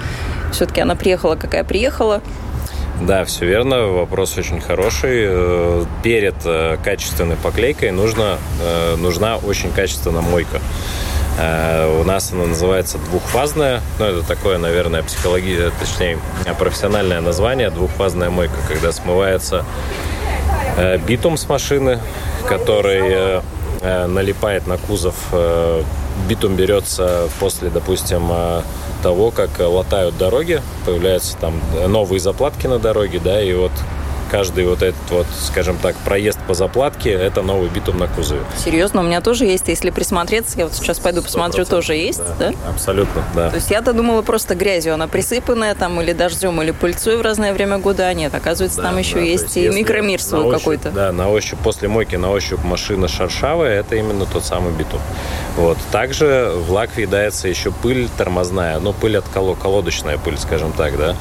все-таки 0.52 0.82
она 0.82 0.96
приехала, 0.96 1.36
какая 1.36 1.64
приехала, 1.64 2.22
да, 3.02 3.26
все 3.26 3.46
верно. 3.46 3.88
Вопрос 3.88 4.38
очень 4.38 4.62
хороший. 4.62 5.24
Э, 5.26 5.86
перед 6.04 6.36
э, 6.46 6.78
качественной 6.84 7.36
поклейкой 7.36 7.92
нужно, 7.92 8.38
э, 8.62 8.96
нужна 8.96 9.38
очень 9.38 9.72
качественная 9.72 10.22
мойка. 10.22 10.60
У 12.00 12.04
нас 12.04 12.34
она 12.34 12.46
называется 12.46 12.98
двухфазная. 12.98 13.80
Ну, 13.98 14.06
это 14.06 14.28
такое, 14.28 14.58
наверное, 14.58 15.02
психология, 15.02 15.72
точнее, 15.80 16.20
профессиональное 16.60 17.22
название. 17.22 17.72
Двухфазная 17.72 18.30
мойка, 18.30 18.54
когда 18.68 18.92
смывается 18.92 19.66
битум 21.08 21.38
с 21.38 21.48
машины, 21.48 22.00
который 22.48 23.42
налипает 23.82 24.68
на 24.68 24.78
кузов. 24.78 25.16
Битум 26.28 26.56
берется 26.56 27.30
после, 27.40 27.70
допустим, 27.70 28.30
того, 29.02 29.32
как 29.32 29.50
латают 29.60 30.18
дороги, 30.18 30.62
появляются 30.86 31.38
там 31.38 31.54
новые 31.88 32.20
заплатки 32.20 32.68
на 32.68 32.80
дороге, 32.80 33.20
да, 33.24 33.42
и 33.42 33.54
вот 33.54 33.72
каждый 34.32 34.66
вот 34.66 34.82
этот 34.82 35.10
вот, 35.10 35.28
скажем 35.40 35.78
так, 35.78 35.96
проезд 35.98 36.40
по 36.48 36.54
заплатке, 36.54 37.12
это 37.12 37.42
новый 37.42 37.70
битум 37.70 38.00
на 38.00 38.08
кузове. 38.08 38.42
Серьезно? 38.58 39.02
У 39.02 39.04
меня 39.04 39.20
тоже 39.20 39.46
есть. 39.46 39.68
Если 39.68 39.90
присмотреться, 39.90 40.58
я 40.58 40.66
вот 40.66 40.74
сейчас 40.74 41.00
пойду 41.00 41.22
посмотрю, 41.22 41.66
тоже 41.66 41.96
есть, 41.96 42.22
да? 42.40 42.52
да? 42.52 42.70
Абсолютно, 42.70 43.24
да. 43.36 43.50
То 43.50 43.58
есть 43.58 43.70
я-то 43.70 43.92
думала 43.92 44.22
просто 44.22 44.56
грязью, 44.56 44.94
она 44.94 45.08
присыпанная 45.08 45.76
там 45.76 46.00
или 46.02 46.14
дождем, 46.14 46.62
или 46.62 46.72
пыльцой 46.72 47.18
в 47.18 47.22
разное 47.22 47.54
время 47.54 47.78
года, 47.78 48.08
а 48.08 48.14
нет, 48.14 48.34
оказывается, 48.34 48.82
да, 48.82 48.90
там 48.90 48.98
еще 48.98 49.16
да, 49.16 49.22
есть 49.22 49.58
и 49.58 49.68
микромир 49.68 50.22
свой 50.22 50.50
какой-то. 50.50 50.92
Да, 50.92 51.12
на 51.12 51.30
ощупь, 51.30 51.60
после 51.60 51.90
мойки 51.90 52.16
на 52.16 52.32
ощупь 52.32 52.64
машина 52.64 53.10
шершавая, 53.10 53.82
это 53.82 53.98
именно 53.98 54.26
тот 54.26 54.46
самый 54.46 54.72
битум. 54.74 55.02
Вот. 55.58 55.78
Также 55.92 56.54
в 56.56 56.72
лак 56.72 56.96
въедается 56.96 57.50
еще 57.50 57.72
пыль 57.72 58.08
тормозная, 58.18 58.80
ну, 58.80 58.94
пыль 58.94 59.18
от 59.18 59.26
колодочная 59.28 60.18
пыль, 60.18 60.38
скажем 60.38 60.72
так, 60.72 60.98
да. 60.98 61.18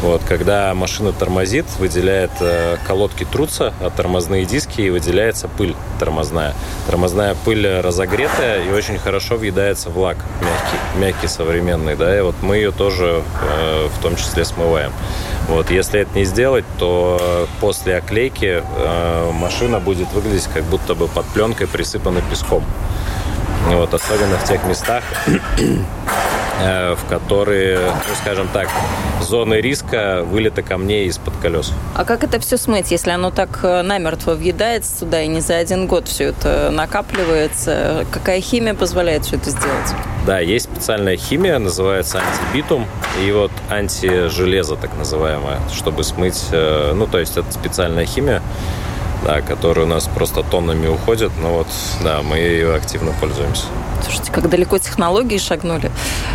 Вот, 0.00 0.22
когда 0.28 0.72
машина 0.74 1.12
тормозит, 1.12 1.66
выделяет 1.78 2.30
э, 2.40 2.76
колодки 2.86 3.24
трутся, 3.24 3.74
а 3.80 3.90
тормозные 3.90 4.44
диски 4.44 4.82
и 4.82 4.90
выделяется 4.90 5.48
пыль 5.48 5.74
тормозная. 5.98 6.54
Тормозная 6.86 7.34
пыль 7.44 7.80
разогретая 7.80 8.62
и 8.62 8.70
очень 8.70 8.96
хорошо 8.98 9.36
въедается 9.36 9.90
в 9.90 9.98
лак 9.98 10.18
мягкий, 10.40 11.00
мягкий 11.00 11.26
современный, 11.26 11.96
да, 11.96 12.16
и 12.16 12.20
вот 12.20 12.36
мы 12.42 12.56
ее 12.56 12.70
тоже 12.70 13.22
э, 13.42 13.88
в 13.88 14.00
том 14.00 14.14
числе 14.14 14.44
смываем. 14.44 14.92
Вот, 15.48 15.70
если 15.70 16.00
это 16.00 16.16
не 16.16 16.24
сделать, 16.24 16.64
то 16.78 17.48
после 17.60 17.96
оклейки 17.96 18.62
э, 18.62 19.30
машина 19.32 19.80
будет 19.80 20.12
выглядеть 20.12 20.48
как 20.54 20.62
будто 20.64 20.94
бы 20.94 21.08
под 21.08 21.26
пленкой 21.26 21.66
присыпана 21.66 22.20
песком. 22.30 22.62
Вот, 23.66 23.92
особенно 23.92 24.38
в 24.38 24.44
тех 24.44 24.64
местах, 24.64 25.02
в 26.58 26.98
которые, 27.08 27.78
ну, 27.78 28.14
скажем 28.20 28.48
так, 28.52 28.68
зоны 29.22 29.54
риска 29.54 30.22
вылета 30.24 30.62
камней 30.62 31.06
из-под 31.06 31.36
колес. 31.36 31.72
А 31.94 32.04
как 32.04 32.24
это 32.24 32.40
все 32.40 32.56
смыть, 32.56 32.90
если 32.90 33.10
оно 33.10 33.30
так 33.30 33.60
э, 33.62 33.82
намертво 33.82 34.34
въедается 34.34 35.00
туда 35.00 35.22
и 35.22 35.28
не 35.28 35.40
за 35.40 35.56
один 35.56 35.86
год 35.86 36.08
все 36.08 36.24
это 36.24 36.70
накапливается? 36.70 38.06
Какая 38.10 38.40
химия 38.40 38.74
позволяет 38.74 39.24
все 39.24 39.36
это 39.36 39.50
сделать? 39.50 39.94
Да, 40.26 40.40
есть 40.40 40.66
специальная 40.66 41.16
химия, 41.16 41.58
называется 41.58 42.20
антибитум, 42.20 42.86
и 43.24 43.32
вот 43.32 43.52
антижелезо 43.70 44.76
так 44.76 44.96
называемое, 44.96 45.58
чтобы 45.74 46.04
смыть, 46.04 46.44
э, 46.50 46.92
ну, 46.94 47.06
то 47.06 47.18
есть 47.18 47.36
это 47.36 47.50
специальная 47.52 48.04
химия, 48.04 48.42
да, 49.24 49.40
которая 49.40 49.86
у 49.86 49.88
нас 49.88 50.08
просто 50.08 50.42
тоннами 50.42 50.86
уходит, 50.86 51.32
но 51.42 51.54
вот, 51.54 51.68
да, 52.02 52.22
мы 52.22 52.38
ее 52.38 52.74
активно 52.74 53.12
пользуемся. 53.20 53.66
Слушайте, 54.02 54.30
как 54.30 54.48
далеко 54.48 54.78
технологии 54.78 55.38
шагнули. 55.38 55.90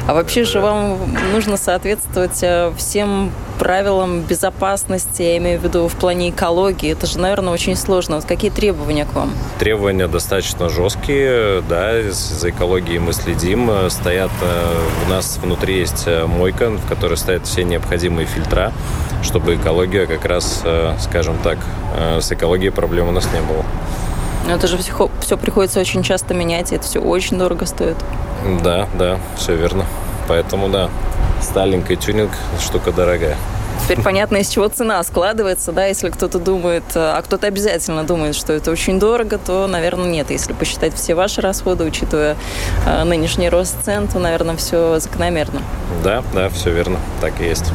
А 0.08 0.13
вообще 0.13 0.44
же 0.44 0.60
вам 0.60 0.98
нужно 1.32 1.58
соответствовать 1.58 2.40
э, 2.42 2.74
всем 2.78 3.32
правилам 3.58 4.22
безопасности, 4.22 5.22
я 5.22 5.38
имею 5.38 5.60
в 5.60 5.63
виду 5.63 5.88
в 5.88 5.96
плане 5.96 6.32
экологии. 6.32 6.92
Это 6.92 7.08
же, 7.08 7.20
наверное, 7.20 7.54
очень 7.54 7.75
сложно. 7.78 8.18
Вот 8.18 8.25
какие 8.25 8.52
требования 8.52 9.06
к 9.06 9.13
вам? 9.13 9.32
Требования 9.60 10.08
достаточно 10.08 10.68
жесткие, 10.68 11.62
да, 11.70 12.12
за 12.12 12.50
экологией 12.50 13.00
мы 13.00 13.13
следим. 13.13 13.70
Стоят, 13.90 14.32
э, 14.42 15.06
у 15.06 15.10
нас 15.10 15.40
внутри 15.42 15.80
есть 15.80 16.04
э, 16.06 16.25
мойка, 16.25 16.70
в 16.70 16.88
которой 16.90 17.16
стоят 17.16 17.48
все 17.48 17.63
необходимые 17.63 18.28
фильтра, 18.28 18.74
чтобы 19.24 19.56
экология 19.56 20.06
как 20.06 20.25
раз, 20.25 20.63
скажем 21.00 21.38
так, 21.42 21.58
с 22.20 22.30
экологией 22.30 22.73
проблем 22.74 23.08
у 23.10 23.12
нас 23.12 23.25
не 23.34 23.42
было. 23.42 23.63
Но 24.46 24.56
это 24.56 24.68
же 24.68 24.77
все, 24.77 25.10
все 25.22 25.38
приходится 25.38 25.80
очень 25.80 26.03
часто 26.03 26.34
менять, 26.34 26.72
и 26.72 26.75
это 26.75 26.86
все 26.86 27.00
очень 27.00 27.38
дорого 27.38 27.65
стоит. 27.65 27.96
Да, 28.63 28.88
да, 28.94 29.18
все 29.38 29.56
верно. 29.56 29.86
Поэтому, 30.27 30.70
да, 30.70 30.89
сталинг 31.42 31.89
и 31.92 31.96
тюнинг 31.96 32.32
штука 32.60 32.92
дорогая. 32.92 33.38
Теперь 33.84 34.01
понятно, 34.01 34.38
из 34.38 34.48
чего 34.48 34.68
цена 34.70 35.03
складывается, 35.03 35.74
да, 35.74 35.86
если 35.86 36.10
кто-то 36.10 36.39
думает, 36.39 36.84
а 36.96 37.22
кто-то 37.22 37.48
обязательно 37.48 38.06
думает, 38.06 38.34
что 38.34 38.53
это 38.53 38.72
очень 38.72 38.98
дорого, 38.98 39.38
то, 39.38 39.68
наверное, 39.68 40.08
нет. 40.08 40.32
Если 40.32 40.53
посчитать 40.53 40.94
все 40.94 41.15
ваши 41.15 41.42
расходы, 41.42 41.84
учитывая 41.84 42.38
э, 42.86 43.03
нынешний 43.03 43.50
рост 43.50 43.75
цен, 43.84 44.08
то, 44.08 44.20
наверное, 44.20 44.56
все 44.56 45.00
закономерно. 45.00 45.62
Да, 46.01 46.24
да, 46.34 46.48
все 46.50 46.72
верно, 46.72 46.98
так 47.20 47.42
и 47.42 47.44
есть. 47.44 47.74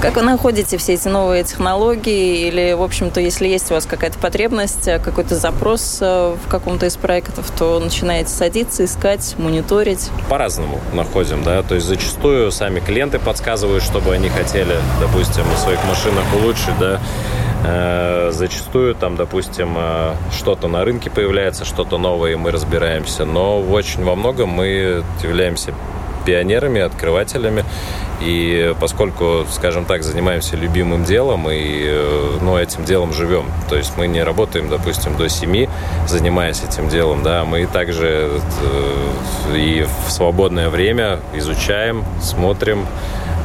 Как 0.00 0.16
вы 0.16 0.22
находите 0.22 0.76
все 0.76 0.94
эти 0.94 1.08
новые 1.08 1.44
технологии? 1.44 2.46
Или, 2.46 2.74
в 2.74 2.82
общем-то, 2.82 3.20
если 3.20 3.48
есть 3.48 3.70
у 3.70 3.74
вас 3.74 3.86
какая-то 3.86 4.18
потребность, 4.18 4.84
какой-то 4.84 5.34
запрос 5.34 5.98
э, 6.00 6.36
в 6.44 6.48
каком-то 6.48 6.86
из 6.86 6.96
проектов, 6.96 7.50
то 7.58 7.78
начинаете 7.80 8.28
садиться, 8.28 8.84
искать, 8.84 9.34
мониторить? 9.38 10.10
По-разному 10.28 10.80
находим, 10.92 11.42
да. 11.42 11.62
То 11.62 11.76
есть 11.76 11.86
зачастую 11.86 12.52
сами 12.52 12.80
клиенты 12.80 13.18
подсказывают, 13.18 13.82
чтобы 13.82 14.14
они 14.14 14.28
хотели, 14.28 14.76
допустим, 15.00 15.44
в 15.54 15.58
своих 15.58 15.82
машинах 15.84 16.24
улучшить, 16.34 16.78
да. 16.78 17.00
Э, 17.66 18.30
зачастую 18.30 18.94
там, 18.94 19.16
допустим, 19.16 19.74
э, 19.76 20.14
что-то 20.36 20.68
на 20.68 20.84
рынке 20.84 21.08
появляется, 21.08 21.64
что-то 21.64 21.96
новое, 21.96 22.32
и 22.32 22.36
мы 22.36 22.50
разбираемся. 22.50 23.24
Но 23.24 23.58
очень 23.60 24.04
во 24.04 24.14
многом 24.16 24.50
мы 24.50 25.02
являемся 25.22 25.72
пионерами, 26.24 26.80
открывателями. 26.80 27.64
И 28.20 28.74
поскольку, 28.80 29.44
скажем 29.50 29.84
так, 29.84 30.02
занимаемся 30.02 30.56
любимым 30.56 31.04
делом 31.04 31.50
и 31.50 31.84
э, 31.84 32.38
ну, 32.40 32.56
этим 32.56 32.84
делом 32.84 33.12
живем, 33.12 33.44
то 33.68 33.76
есть 33.76 33.92
мы 33.96 34.06
не 34.06 34.22
работаем, 34.22 34.68
допустим, 34.68 35.16
до 35.16 35.28
7, 35.28 35.66
занимаясь 36.06 36.62
этим 36.62 36.88
делом, 36.88 37.22
да, 37.22 37.44
мы 37.44 37.66
также 37.66 38.40
э, 38.62 39.56
и 39.56 39.86
в 40.06 40.10
свободное 40.10 40.70
время 40.70 41.18
изучаем, 41.34 42.04
смотрим, 42.22 42.86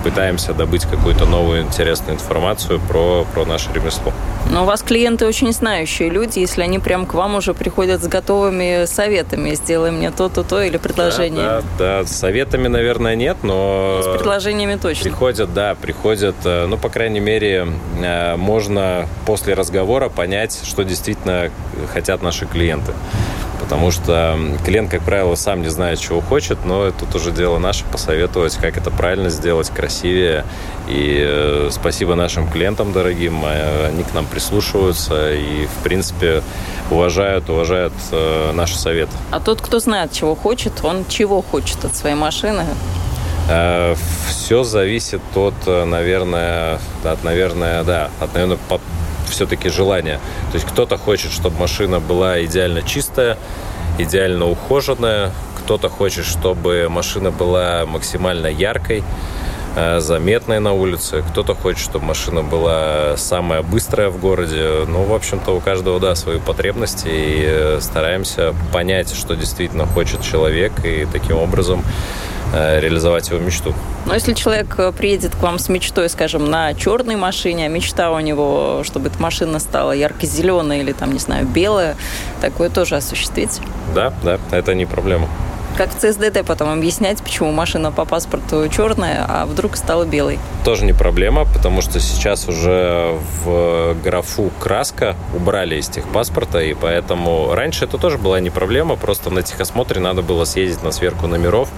пытаемся 0.03 0.53
добыть 0.53 0.85
какую-то 0.85 1.25
новую 1.25 1.61
интересную 1.61 2.15
информацию 2.15 2.79
про, 2.79 3.25
про 3.33 3.45
наше 3.45 3.71
ремесло. 3.73 4.13
Но 4.51 4.63
у 4.63 4.65
вас 4.65 4.81
клиенты 4.81 5.25
очень 5.25 5.51
знающие 5.53 6.09
люди, 6.09 6.39
если 6.39 6.61
они 6.61 6.79
прям 6.79 7.05
к 7.05 7.13
вам 7.13 7.35
уже 7.35 7.53
приходят 7.53 8.03
с 8.03 8.07
готовыми 8.07 8.85
советами, 8.85 9.53
сделай 9.53 9.91
мне 9.91 10.11
то-то, 10.11 10.43
то 10.43 10.61
или 10.61 10.77
предложение. 10.77 11.43
Да, 11.43 11.61
да, 11.77 12.01
да, 12.01 12.05
с 12.05 12.11
советами, 12.11 12.67
наверное, 12.67 13.15
нет, 13.15 13.37
но... 13.43 14.01
С 14.03 14.17
предложениями 14.17 14.75
точно. 14.75 15.03
Приходят, 15.03 15.53
да, 15.53 15.75
приходят, 15.75 16.35
э, 16.45 16.65
ну, 16.67 16.77
по 16.77 16.89
крайней 16.89 17.19
мере, 17.19 17.67
э, 18.01 18.35
можно 18.35 19.07
после 19.25 19.53
разговора 19.53 20.09
понять, 20.09 20.59
что 20.63 20.83
действительно 20.83 21.51
хотят 21.93 22.21
наши 22.21 22.45
клиенты 22.45 22.93
потому 23.69 23.91
что 23.91 24.35
клиент, 24.65 24.89
как 24.89 25.03
правило, 25.03 25.35
сам 25.35 25.61
не 25.61 25.67
знает, 25.67 25.99
чего 25.99 26.21
хочет, 26.21 26.65
но 26.65 26.89
тут 26.89 27.13
уже 27.13 27.31
дело 27.31 27.59
наше 27.59 27.85
посоветовать, 27.85 28.55
как 28.55 28.77
это 28.77 28.89
правильно 28.89 29.29
сделать, 29.29 29.69
красивее. 29.69 30.43
И 30.87 31.23
э, 31.23 31.69
спасибо 31.71 32.15
нашим 32.15 32.49
клиентам 32.49 32.91
дорогим, 32.91 33.43
а, 33.45 33.89
они 33.89 34.03
к 34.03 34.11
нам 34.15 34.25
прислушиваются 34.25 35.35
и, 35.35 35.67
в 35.67 35.83
принципе, 35.83 36.41
уважают, 36.89 37.47
уважают 37.51 37.93
э, 38.11 38.53
наши 38.53 38.75
советы. 38.75 39.11
А 39.29 39.39
тот, 39.39 39.61
кто 39.61 39.77
знает, 39.77 40.11
чего 40.13 40.33
хочет, 40.33 40.73
он 40.83 41.05
чего 41.07 41.43
хочет 41.43 41.85
от 41.85 41.95
своей 41.95 42.15
машины? 42.15 42.65
Э, 43.49 43.93
Все 44.29 44.63
зависит 44.63 45.21
от, 45.35 45.67
наверное, 45.67 46.79
от, 47.03 47.23
наверное, 47.23 47.83
да, 47.83 48.09
от, 48.19 48.33
наверное, 48.33 48.57
все-таки 49.29 49.69
желание. 49.69 50.19
То 50.51 50.55
есть 50.55 50.67
кто-то 50.67 50.97
хочет, 50.97 51.31
чтобы 51.31 51.57
машина 51.57 51.99
была 51.99 52.43
идеально 52.43 52.81
чистая, 52.81 53.37
идеально 53.97 54.49
ухоженная, 54.49 55.31
кто-то 55.69 55.89
хочет, 55.89 56.25
чтобы 56.25 56.87
машина 56.89 57.29
была 57.29 57.85
максимально 57.85 58.47
яркой, 58.47 59.03
э, 59.75 59.99
заметной 59.99 60.59
на 60.59 60.73
улице. 60.73 61.23
Кто-то 61.29 61.53
хочет, 61.53 61.79
чтобы 61.79 62.05
машина 62.05 62.41
была 62.41 63.17
самая 63.17 63.61
быстрая 63.61 64.09
в 64.09 64.19
городе. 64.19 64.85
Ну, 64.87 65.03
в 65.03 65.13
общем-то, 65.13 65.51
у 65.51 65.59
каждого, 65.59 65.99
да, 65.99 66.15
свои 66.15 66.39
потребности. 66.39 67.07
И 67.07 67.43
э, 67.45 67.77
стараемся 67.81 68.55
понять, 68.73 69.13
что 69.13 69.35
действительно 69.35 69.85
хочет 69.85 70.23
человек. 70.23 70.73
И 70.83 71.07
таким 71.11 71.37
образом 71.37 71.83
реализовать 72.53 73.29
его 73.29 73.39
мечту. 73.39 73.73
Но 74.05 74.13
если 74.13 74.33
человек 74.33 74.75
э, 74.77 74.91
приедет 74.91 75.35
к 75.35 75.41
вам 75.41 75.59
с 75.59 75.69
мечтой, 75.69 76.09
скажем, 76.09 76.49
на 76.49 76.73
черной 76.73 77.15
машине, 77.15 77.65
а 77.65 77.69
мечта 77.69 78.11
у 78.11 78.19
него, 78.19 78.81
чтобы 78.83 79.09
эта 79.09 79.21
машина 79.21 79.59
стала 79.59 79.91
ярко-зеленая 79.91 80.79
или 80.79 80.93
там, 80.93 81.11
не 81.11 81.19
знаю, 81.19 81.45
белая, 81.45 81.95
такое 82.41 82.69
тоже 82.69 82.95
осуществить? 82.95 83.61
Да, 83.93 84.13
да, 84.23 84.39
это 84.51 84.73
не 84.73 84.85
проблема. 84.85 85.27
Как 85.77 85.95
в 85.95 85.97
ЦСДТ 85.97 86.45
потом 86.45 86.69
объяснять, 86.69 87.21
почему 87.21 87.51
машина 87.51 87.91
по 87.91 88.03
паспорту 88.03 88.67
черная, 88.67 89.25
а 89.25 89.45
вдруг 89.45 89.77
стала 89.77 90.03
белой? 90.03 90.37
Тоже 90.65 90.83
не 90.83 90.91
проблема, 90.91 91.45
потому 91.45 91.81
что 91.81 92.01
сейчас 92.01 92.49
уже 92.49 93.15
в 93.45 93.95
графу 94.03 94.51
краска 94.59 95.15
убрали 95.33 95.77
из 95.77 95.87
техпаспорта, 95.87 96.59
и 96.59 96.73
поэтому 96.73 97.53
раньше 97.53 97.85
это 97.85 97.97
тоже 97.97 98.17
была 98.17 98.41
не 98.41 98.49
проблема, 98.49 98.97
просто 98.97 99.29
на 99.29 99.41
техосмотре 99.41 100.01
надо 100.01 100.21
было 100.21 100.43
съездить 100.43 100.83
на 100.83 100.91
сверку 100.91 101.27
номеров, 101.27 101.69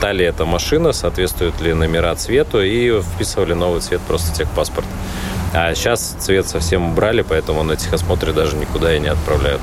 та 0.00 0.12
ли 0.12 0.24
эта 0.24 0.44
машина, 0.44 0.92
соответствует 0.92 1.60
ли 1.60 1.74
номера 1.74 2.14
цвету, 2.14 2.62
и 2.62 3.00
вписывали 3.00 3.54
новый 3.54 3.80
цвет 3.80 4.00
просто 4.02 4.34
техпаспорт. 4.34 4.86
А 5.54 5.74
сейчас 5.74 6.16
цвет 6.18 6.46
совсем 6.46 6.92
убрали, 6.92 7.22
поэтому 7.22 7.62
на 7.62 7.76
техосмотре 7.76 8.32
даже 8.32 8.56
никуда 8.56 8.94
и 8.94 9.00
не 9.00 9.08
отправляют. 9.08 9.60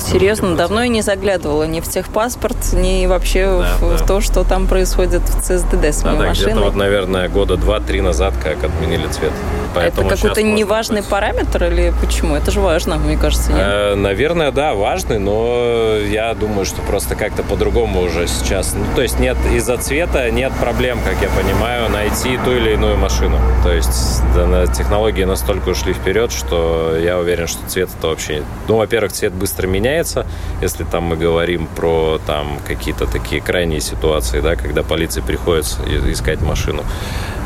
Серьезно, 0.00 0.56
давно 0.56 0.82
я 0.82 0.88
не 0.88 1.02
заглядывала 1.02 1.64
ни 1.64 1.80
в 1.80 1.88
техпаспорт, 1.88 2.72
ни 2.72 3.06
вообще 3.06 3.44
да, 3.46 3.76
в, 3.78 3.80
да. 3.80 3.96
в 3.96 4.06
то, 4.06 4.20
что 4.20 4.44
там 4.44 4.66
происходит 4.66 5.22
в 5.22 5.42
ЦСДД 5.42 5.84
с 5.84 6.04
моей 6.04 6.18
да, 6.18 6.26
машиной. 6.28 6.52
Где-то 6.52 6.60
вот, 6.60 6.74
наверное, 6.74 7.28
года 7.28 7.56
два-три 7.56 8.00
назад 8.00 8.34
как 8.42 8.64
отменили 8.64 9.06
цвет. 9.08 9.32
Поэтому 9.74 10.08
это 10.08 10.16
какой-то 10.16 10.42
неважный 10.42 11.00
быть. 11.00 11.10
параметр 11.10 11.64
или 11.64 11.92
почему? 12.00 12.34
Это 12.34 12.50
же 12.50 12.60
важно, 12.60 12.96
мне 12.96 13.16
кажется, 13.16 13.52
нет? 13.52 13.60
Э, 13.60 13.94
наверное, 13.94 14.50
да, 14.50 14.74
важный, 14.74 15.18
но 15.18 15.96
я 15.96 16.34
думаю, 16.34 16.64
что 16.64 16.82
просто 16.82 17.14
как-то 17.14 17.42
по-другому 17.42 18.02
уже 18.02 18.26
сейчас. 18.26 18.74
Ну, 18.74 18.84
то 18.96 19.02
есть 19.02 19.20
нет 19.20 19.36
из-за 19.52 19.76
цвета 19.76 20.30
нет 20.30 20.52
проблем, 20.60 20.98
как 21.04 21.20
я 21.22 21.28
понимаю, 21.28 21.88
найти 21.90 22.38
ту 22.44 22.52
или 22.52 22.72
иную 22.72 22.96
машину. 22.96 23.38
То 23.62 23.72
есть 23.72 24.22
да, 24.34 24.66
технологии 24.66 25.24
настолько 25.24 25.70
ушли 25.70 25.92
вперед, 25.92 26.32
что 26.32 26.96
я 26.96 27.18
уверен, 27.18 27.46
что 27.46 27.66
цвет 27.68 27.90
это 27.96 28.08
вообще... 28.08 28.42
Ну, 28.68 28.76
во-первых, 28.76 29.12
цвет 29.12 29.32
быстро 29.32 29.66
меняется, 29.66 29.89
меняется. 29.90 30.26
Если 30.62 30.84
там 30.84 31.04
мы 31.04 31.16
говорим 31.16 31.66
про 31.66 32.20
там 32.26 32.58
какие-то 32.66 33.06
такие 33.06 33.40
крайние 33.40 33.80
ситуации, 33.80 34.40
да, 34.40 34.56
когда 34.56 34.82
полиции 34.82 35.20
приходится 35.20 35.78
искать 36.12 36.40
машину. 36.42 36.84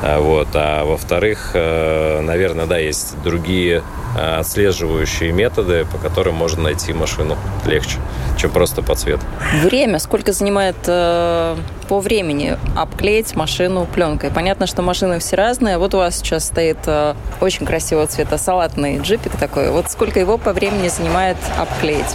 А, 0.06 0.20
вот. 0.20 0.48
А 0.52 0.84
во-вторых, 0.84 1.52
э, 1.54 2.20
наверное, 2.20 2.66
да, 2.66 2.76
есть 2.76 3.16
другие 3.22 3.82
э, 4.18 4.36
отслеживающие 4.36 5.32
методы, 5.32 5.86
по 5.90 5.96
которым 5.96 6.34
можно 6.34 6.64
найти 6.64 6.92
машину 6.92 7.38
легче, 7.64 7.96
чем 8.36 8.50
просто 8.50 8.82
по 8.82 8.94
цвету. 8.96 9.22
Время 9.62 9.98
сколько 9.98 10.32
занимает 10.32 10.76
э, 10.86 11.56
по 11.88 12.00
времени 12.00 12.58
обклеить 12.76 13.34
машину 13.34 13.86
пленкой? 13.86 14.30
Понятно, 14.30 14.66
что 14.66 14.82
машины 14.82 15.20
все 15.20 15.36
разные. 15.36 15.78
Вот 15.78 15.94
у 15.94 15.98
вас 15.98 16.16
сейчас 16.16 16.44
стоит 16.44 16.78
э, 16.84 17.14
очень 17.40 17.64
красивого 17.64 18.06
цвета 18.06 18.36
салатный 18.36 18.98
джипик 18.98 19.36
такой. 19.36 19.70
Вот 19.70 19.90
сколько 19.90 20.20
его 20.20 20.36
по 20.36 20.52
времени 20.52 20.88
занимает 20.88 21.38
обклеить? 21.58 22.14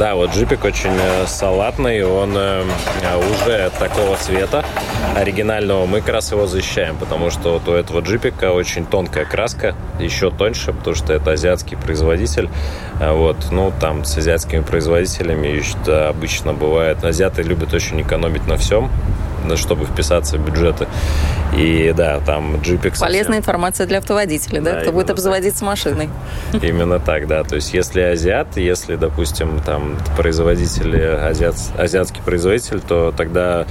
Да, 0.00 0.16
вот 0.16 0.32
джипик 0.32 0.64
очень 0.64 0.90
э, 0.90 1.26
салатный, 1.28 2.04
он 2.04 2.36
уже 2.36 3.70
такого 3.78 4.16
цвета 4.16 4.64
оригинального. 5.14 5.86
Мы 5.86 6.00
как 6.00 6.14
раз 6.14 6.32
его 6.32 6.46
защищаем, 6.46 6.95
потому 6.96 7.30
что 7.30 7.54
вот 7.54 7.68
у 7.68 7.72
этого 7.72 8.00
джипика 8.00 8.52
очень 8.52 8.86
тонкая 8.86 9.24
краска, 9.24 9.74
еще 10.00 10.30
тоньше, 10.30 10.72
потому 10.72 10.96
что 10.96 11.12
это 11.12 11.32
азиатский 11.32 11.76
производитель. 11.76 12.48
А 13.00 13.12
вот, 13.12 13.36
ну, 13.50 13.72
там 13.80 14.04
с 14.04 14.16
азиатскими 14.16 14.60
производителями 14.60 15.62
обычно 16.08 16.52
бывает. 16.52 17.04
Азиаты 17.04 17.42
любят 17.42 17.72
очень 17.74 18.00
экономить 18.02 18.46
на 18.46 18.56
всем, 18.56 18.90
чтобы 19.56 19.84
вписаться 19.84 20.38
в 20.38 20.44
бюджеты. 20.44 20.88
И 21.56 21.94
да, 21.96 22.20
там 22.20 22.60
джипик 22.60 22.96
совсем... 22.96 23.06
Полезная 23.06 23.38
информация 23.38 23.86
для 23.86 23.98
автоводителя, 23.98 24.60
да, 24.60 24.72
да 24.74 24.80
кто 24.80 24.92
будет 24.92 25.10
обзаводиться 25.10 25.60
так. 25.60 25.68
машиной. 25.68 26.10
Именно 26.60 26.98
так, 26.98 27.26
да. 27.28 27.44
То 27.44 27.56
есть 27.56 27.72
если 27.72 28.00
азиат, 28.00 28.56
если, 28.56 28.96
допустим, 28.96 29.60
там 29.64 29.96
производители, 30.16 31.00
азиат, 31.00 31.56
азиатский 31.78 32.22
производитель, 32.22 32.80
то 32.80 33.12
тогда 33.16 33.66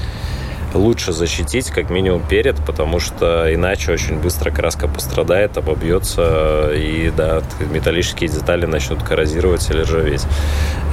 лучше 0.75 1.13
защитить 1.13 1.69
как 1.71 1.89
минимум 1.89 2.21
перед, 2.27 2.57
потому 2.65 2.99
что 2.99 3.53
иначе 3.53 3.91
очень 3.91 4.19
быстро 4.19 4.51
краска 4.51 4.87
пострадает, 4.87 5.57
обобьется, 5.57 6.71
и 6.73 7.11
да, 7.15 7.41
металлические 7.71 8.29
детали 8.29 8.65
начнут 8.65 9.01
коррозировать 9.03 9.69
или 9.69 9.81
ржаветь. 9.81 10.25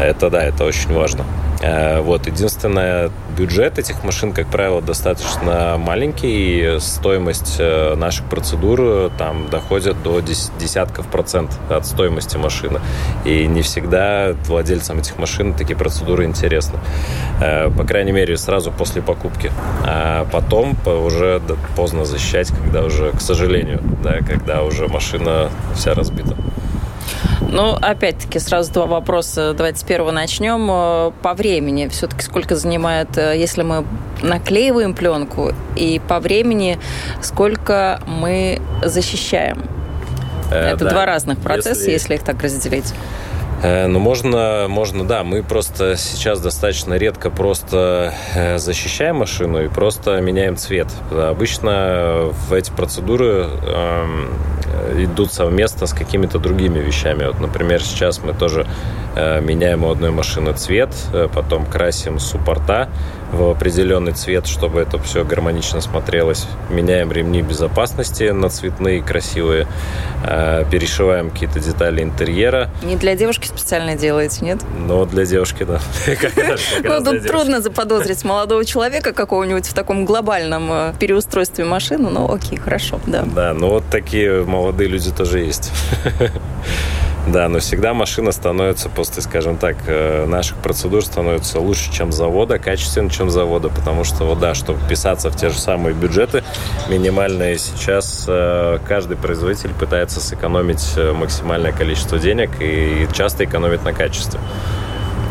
Это 0.00 0.30
да, 0.30 0.42
это 0.44 0.64
очень 0.64 0.92
важно. 0.92 1.24
Э, 1.62 2.00
вот, 2.00 2.26
единственное, 2.26 3.10
бюджет 3.36 3.78
этих 3.78 4.02
машин, 4.02 4.32
как 4.32 4.48
правило, 4.48 4.82
достаточно 4.82 5.76
маленький, 5.78 6.76
и 6.76 6.80
стоимость 6.80 7.56
э, 7.58 7.94
наших 7.94 8.26
процедур 8.26 8.80
э, 8.82 9.10
там 9.16 9.48
доходит 9.48 10.02
до 10.02 10.20
десятков 10.20 11.06
процентов 11.06 11.58
от 11.70 11.86
стоимости 11.86 12.36
машины. 12.36 12.80
И 13.24 13.46
не 13.46 13.62
всегда 13.62 14.34
владельцам 14.46 14.98
этих 14.98 15.18
машин 15.18 15.54
такие 15.54 15.76
процедуры 15.76 16.24
интересны. 16.24 16.78
По 17.38 17.84
крайней 17.84 18.12
мере, 18.12 18.36
сразу 18.36 18.72
после 18.72 19.02
покупки. 19.02 19.52
А 19.84 20.26
потом 20.30 20.76
уже 20.84 21.40
поздно 21.76 22.04
защищать, 22.04 22.48
когда 22.48 22.82
уже, 22.82 23.12
к 23.12 23.20
сожалению, 23.20 23.80
да, 24.02 24.18
когда 24.18 24.62
уже 24.62 24.88
машина 24.88 25.50
вся 25.74 25.94
разбита. 25.94 26.36
Ну, 27.52 27.74
опять-таки, 27.74 28.38
сразу 28.38 28.72
два 28.72 28.86
вопроса. 28.86 29.52
Давайте 29.52 29.78
с 29.78 29.82
первого 29.82 30.10
начнем. 30.10 30.68
Э, 30.70 31.12
по 31.22 31.34
времени 31.34 31.86
все-таки 31.88 32.22
сколько 32.22 32.56
занимает, 32.56 33.18
э, 33.18 33.34
если 33.36 33.62
мы 33.62 33.84
наклеиваем 34.22 34.94
пленку, 34.94 35.52
и 35.76 36.00
по 36.08 36.18
времени 36.18 36.78
сколько 37.20 38.00
мы 38.06 38.62
защищаем? 38.82 39.64
Э, 40.50 40.72
Это 40.72 40.84
да. 40.86 40.90
два 40.92 41.04
разных 41.04 41.40
процесса, 41.40 41.90
если... 41.90 41.92
если 41.92 42.14
их 42.14 42.22
так 42.22 42.42
разделить. 42.42 42.94
Э, 43.62 43.86
ну, 43.86 43.98
можно, 43.98 44.66
можно, 44.68 45.04
да. 45.04 45.22
Мы 45.22 45.42
просто 45.42 45.96
сейчас 45.96 46.40
достаточно 46.40 46.94
редко 46.94 47.30
просто 47.30 48.12
э, 48.34 48.58
защищаем 48.58 49.16
машину 49.16 49.62
и 49.62 49.68
просто 49.68 50.20
меняем 50.20 50.56
цвет. 50.56 50.88
Обычно 51.10 52.30
в 52.48 52.52
эти 52.52 52.70
процедуры 52.70 53.46
э, 53.62 55.04
идут 55.04 55.32
совместно 55.32 55.86
с 55.86 55.92
какими-то 55.92 56.38
другими 56.38 56.80
вещами. 56.80 57.24
Вот, 57.24 57.40
например, 57.40 57.82
сейчас 57.82 58.20
мы 58.22 58.34
тоже 58.34 58.66
Э, 59.14 59.40
меняем 59.42 59.84
у 59.84 59.90
одной 59.90 60.10
машины 60.10 60.54
цвет, 60.54 60.90
потом 61.34 61.66
красим 61.66 62.18
суппорта 62.18 62.88
в 63.32 63.50
определенный 63.50 64.12
цвет, 64.12 64.46
чтобы 64.46 64.80
это 64.80 64.98
все 64.98 65.24
гармонично 65.24 65.80
смотрелось. 65.80 66.46
Меняем 66.70 67.10
ремни 67.10 67.42
безопасности 67.42 68.24
на 68.24 68.50
цветные, 68.50 69.02
красивые. 69.02 69.66
Э, 70.24 70.64
перешиваем 70.70 71.30
какие-то 71.30 71.58
детали 71.58 72.02
интерьера. 72.02 72.70
Не 72.82 72.96
для 72.96 73.16
девушки 73.16 73.46
специально 73.46 73.96
делаете, 73.96 74.44
нет? 74.44 74.60
Ну, 74.86 75.06
для 75.06 75.24
девушки, 75.24 75.64
да. 75.64 75.80
Ну, 76.82 77.02
тут 77.02 77.26
трудно 77.26 77.60
заподозрить 77.60 78.24
молодого 78.24 78.64
человека 78.64 79.12
какого-нибудь 79.12 79.66
в 79.66 79.74
таком 79.74 80.04
глобальном 80.04 80.94
переустройстве 80.98 81.64
машины, 81.64 82.10
но 82.10 82.30
окей, 82.30 82.58
хорошо, 82.58 83.00
да. 83.06 83.22
Да, 83.22 83.54
ну 83.54 83.68
вот 83.68 83.84
такие 83.90 84.44
молодые 84.44 84.88
люди 84.88 85.10
тоже 85.10 85.40
есть. 85.40 85.72
Да, 87.26 87.48
но 87.48 87.60
всегда 87.60 87.94
машина 87.94 88.32
становится 88.32 88.88
после, 88.88 89.22
скажем 89.22 89.56
так, 89.56 89.76
э, 89.86 90.26
наших 90.26 90.56
процедур 90.56 91.04
становится 91.04 91.60
лучше, 91.60 91.92
чем 91.92 92.10
завода, 92.10 92.58
качественнее, 92.58 93.10
чем 93.10 93.30
завода, 93.30 93.68
потому 93.68 94.02
что, 94.02 94.24
вот 94.24 94.40
да, 94.40 94.54
чтобы 94.54 94.80
вписаться 94.80 95.30
в 95.30 95.36
те 95.36 95.48
же 95.48 95.56
самые 95.56 95.94
бюджеты 95.94 96.42
минимальные, 96.88 97.58
сейчас 97.58 98.24
э, 98.26 98.80
каждый 98.88 99.16
производитель 99.16 99.70
пытается 99.70 100.20
сэкономить 100.20 100.94
э, 100.96 101.12
максимальное 101.12 101.70
количество 101.70 102.18
денег 102.18 102.50
и 102.58 103.06
часто 103.12 103.44
экономит 103.44 103.84
на 103.84 103.92
качестве. 103.92 104.40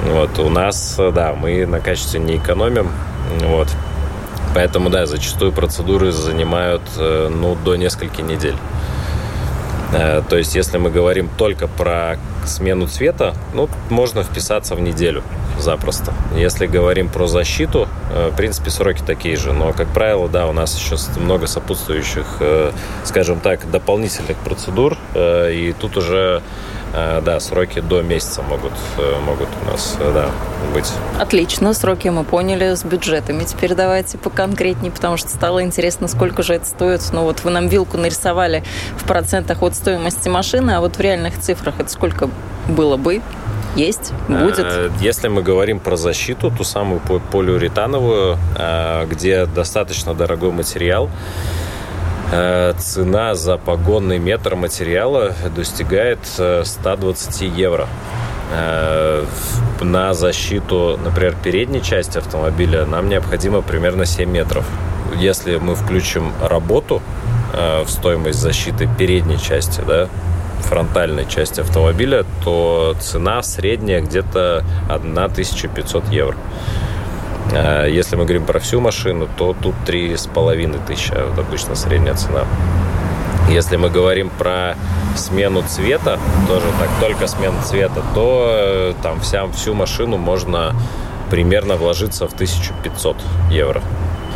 Вот, 0.05 0.39
у 0.39 0.49
нас, 0.49 0.95
да, 0.97 1.33
мы 1.33 1.65
на 1.65 1.81
качестве 1.81 2.21
не 2.21 2.37
экономим, 2.37 2.89
вот, 3.41 3.67
поэтому, 4.55 4.89
да, 4.89 5.05
зачастую 5.05 5.51
процедуры 5.51 6.13
занимают, 6.13 6.81
ну, 6.97 7.55
до 7.65 7.75
нескольких 7.75 8.23
недель. 8.23 8.55
Э, 9.93 10.21
то 10.27 10.37
есть, 10.37 10.55
если 10.55 10.77
мы 10.77 10.89
говорим 10.89 11.29
только 11.37 11.67
про 11.67 12.17
смену 12.45 12.87
цвета, 12.87 13.33
ну, 13.53 13.69
можно 13.89 14.23
вписаться 14.23 14.75
в 14.75 14.81
неделю 14.81 15.23
запросто. 15.59 16.13
Если 16.35 16.65
говорим 16.65 17.09
про 17.09 17.27
защиту, 17.27 17.87
э, 18.13 18.29
в 18.31 18.35
принципе, 18.35 18.69
сроки 18.69 19.01
такие 19.05 19.35
же. 19.35 19.53
Но, 19.53 19.73
как 19.73 19.87
правило, 19.89 20.29
да, 20.29 20.47
у 20.47 20.53
нас 20.53 20.77
еще 20.77 20.95
много 21.19 21.47
сопутствующих, 21.47 22.37
э, 22.39 22.71
скажем 23.03 23.39
так, 23.39 23.69
дополнительных 23.69 24.37
процедур. 24.37 24.97
И 25.15 25.75
тут 25.79 25.97
уже 25.97 26.41
да, 26.93 27.39
сроки 27.39 27.79
до 27.79 28.01
месяца 28.01 28.41
могут, 28.41 28.73
э, 28.97 29.19
могут 29.21 29.47
у 29.61 29.71
нас 29.71 29.97
э, 29.99 30.11
да, 30.13 30.29
быть. 30.73 30.91
Отлично, 31.19 31.73
сроки 31.73 32.07
мы 32.09 32.23
поняли 32.23 32.75
с 32.75 32.83
бюджетами. 32.83 33.43
Теперь 33.43 33.75
давайте 33.75 34.17
поконкретнее, 34.17 34.91
потому 34.91 35.17
что 35.17 35.29
стало 35.29 35.63
интересно, 35.63 36.07
сколько 36.07 36.43
же 36.43 36.55
это 36.55 36.65
стоит. 36.65 37.01
Ну 37.13 37.23
вот 37.23 37.43
вы 37.43 37.51
нам 37.51 37.67
вилку 37.67 37.97
нарисовали 37.97 38.63
в 38.97 39.05
процентах 39.05 39.61
от 39.61 39.75
стоимости 39.75 40.29
машины, 40.29 40.71
а 40.71 40.81
вот 40.81 40.97
в 40.97 40.99
реальных 40.99 41.39
цифрах 41.39 41.75
это 41.79 41.89
сколько 41.89 42.29
было 42.67 42.97
бы? 42.97 43.21
Есть, 43.75 44.11
будет. 44.27 44.91
Если 44.99 45.29
мы 45.29 45.41
говорим 45.43 45.79
про 45.79 45.95
защиту, 45.95 46.51
ту 46.51 46.65
самую 46.65 46.99
полиуретановую, 47.31 48.37
где 49.09 49.45
достаточно 49.45 50.13
дорогой 50.13 50.51
материал, 50.51 51.09
цена 52.31 53.35
за 53.35 53.57
погонный 53.57 54.17
метр 54.17 54.55
материала 54.55 55.33
достигает 55.53 56.19
120 56.25 57.41
э, 57.41 57.45
евро. 57.45 57.87
Э, 58.53 59.25
на 59.81 60.13
защиту, 60.13 60.97
например, 61.03 61.35
передней 61.43 61.81
части 61.81 62.17
автомобиля 62.17 62.85
нам 62.85 63.09
необходимо 63.09 63.61
примерно 63.61 64.05
7 64.05 64.29
метров. 64.29 64.65
Если 65.17 65.57
мы 65.57 65.75
включим 65.75 66.31
работу 66.41 67.01
в 67.53 67.89
стоимость 67.89 68.39
защиты 68.39 68.87
передней 68.97 69.37
части, 69.37 69.81
да, 69.85 70.07
фронтальной 70.61 71.25
части 71.27 71.59
автомобиля, 71.59 72.25
то 72.45 72.95
цена 73.01 73.43
средняя 73.43 74.01
где-то 74.01 74.63
1500 74.89 76.07
евро. 76.09 76.37
Э, 77.51 77.87
если 77.89 78.15
мы 78.15 78.23
говорим 78.23 78.45
про 78.45 78.59
всю 78.59 78.79
машину, 78.79 79.27
то 79.37 79.55
тут 79.59 79.75
три 79.85 80.15
с 80.15 80.27
половиной 80.27 80.79
тысячи, 80.79 81.11
вот 81.11 81.37
обычно 81.37 81.75
средняя 81.75 82.15
цена. 82.15 82.45
Если 83.49 83.75
мы 83.75 83.89
говорим 83.89 84.29
про 84.29 84.75
смену 85.15 85.63
цвета, 85.67 86.17
тоже 86.47 86.65
так, 86.79 86.89
только 87.01 87.27
смену 87.27 87.61
цвета, 87.63 88.01
то 88.13 88.47
э, 88.49 88.93
там 89.03 89.19
вся, 89.19 89.47
всю 89.47 89.73
машину 89.73 90.17
можно 90.17 90.73
примерно 91.29 91.75
вложиться 91.75 92.27
в 92.27 92.33
1500 92.33 93.17
евро. 93.49 93.81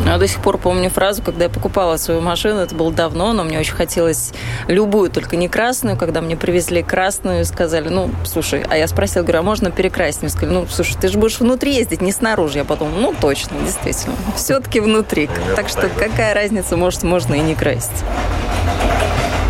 Я 0.04 0.18
до 0.18 0.28
сих 0.28 0.42
пор 0.42 0.58
помню 0.58 0.90
фразу, 0.90 1.22
когда 1.24 1.46
я 1.46 1.50
покупала 1.50 1.98
свою 1.98 2.22
машину, 2.22 2.60
это 2.60 2.76
было 2.76 2.92
давно, 2.92 3.34
но 3.34 3.44
мне 3.44 3.60
очень 3.60 3.74
хотелось 3.74 4.34
любую, 4.68 5.10
только 5.10 5.36
не 5.36 5.48
красную. 5.48 5.98
Когда 5.98 6.22
мне 6.22 6.36
привезли 6.36 6.84
красную, 6.84 7.46
сказали, 7.46 7.90
ну, 7.90 8.12
слушай, 8.26 8.64
а 8.70 8.78
я 8.78 8.88
спросила, 8.88 9.24
говорю, 9.24 9.40
а 9.40 9.44
можно 9.44 9.72
перекрасить? 9.72 10.22
Мне 10.22 10.30
сказали, 10.30 10.54
ну, 10.54 10.68
слушай, 10.70 10.98
ты 11.00 11.08
же 11.08 11.18
будешь 11.18 11.40
внутри 11.40 11.76
ездить, 11.76 12.02
не 12.02 12.12
снаружи. 12.12 12.60
Я 12.60 12.66
подумала, 12.66 13.00
ну, 13.00 13.16
точно, 13.20 13.58
действительно, 13.64 14.16
все-таки 14.36 14.80
внутри. 14.80 15.30
Так 15.56 15.70
что 15.70 15.90
какая 15.90 16.34
разница, 16.34 16.78
может, 16.78 17.04
можно 17.04 17.34
и 17.36 17.40
не 17.40 17.56
красить. 17.56 18.04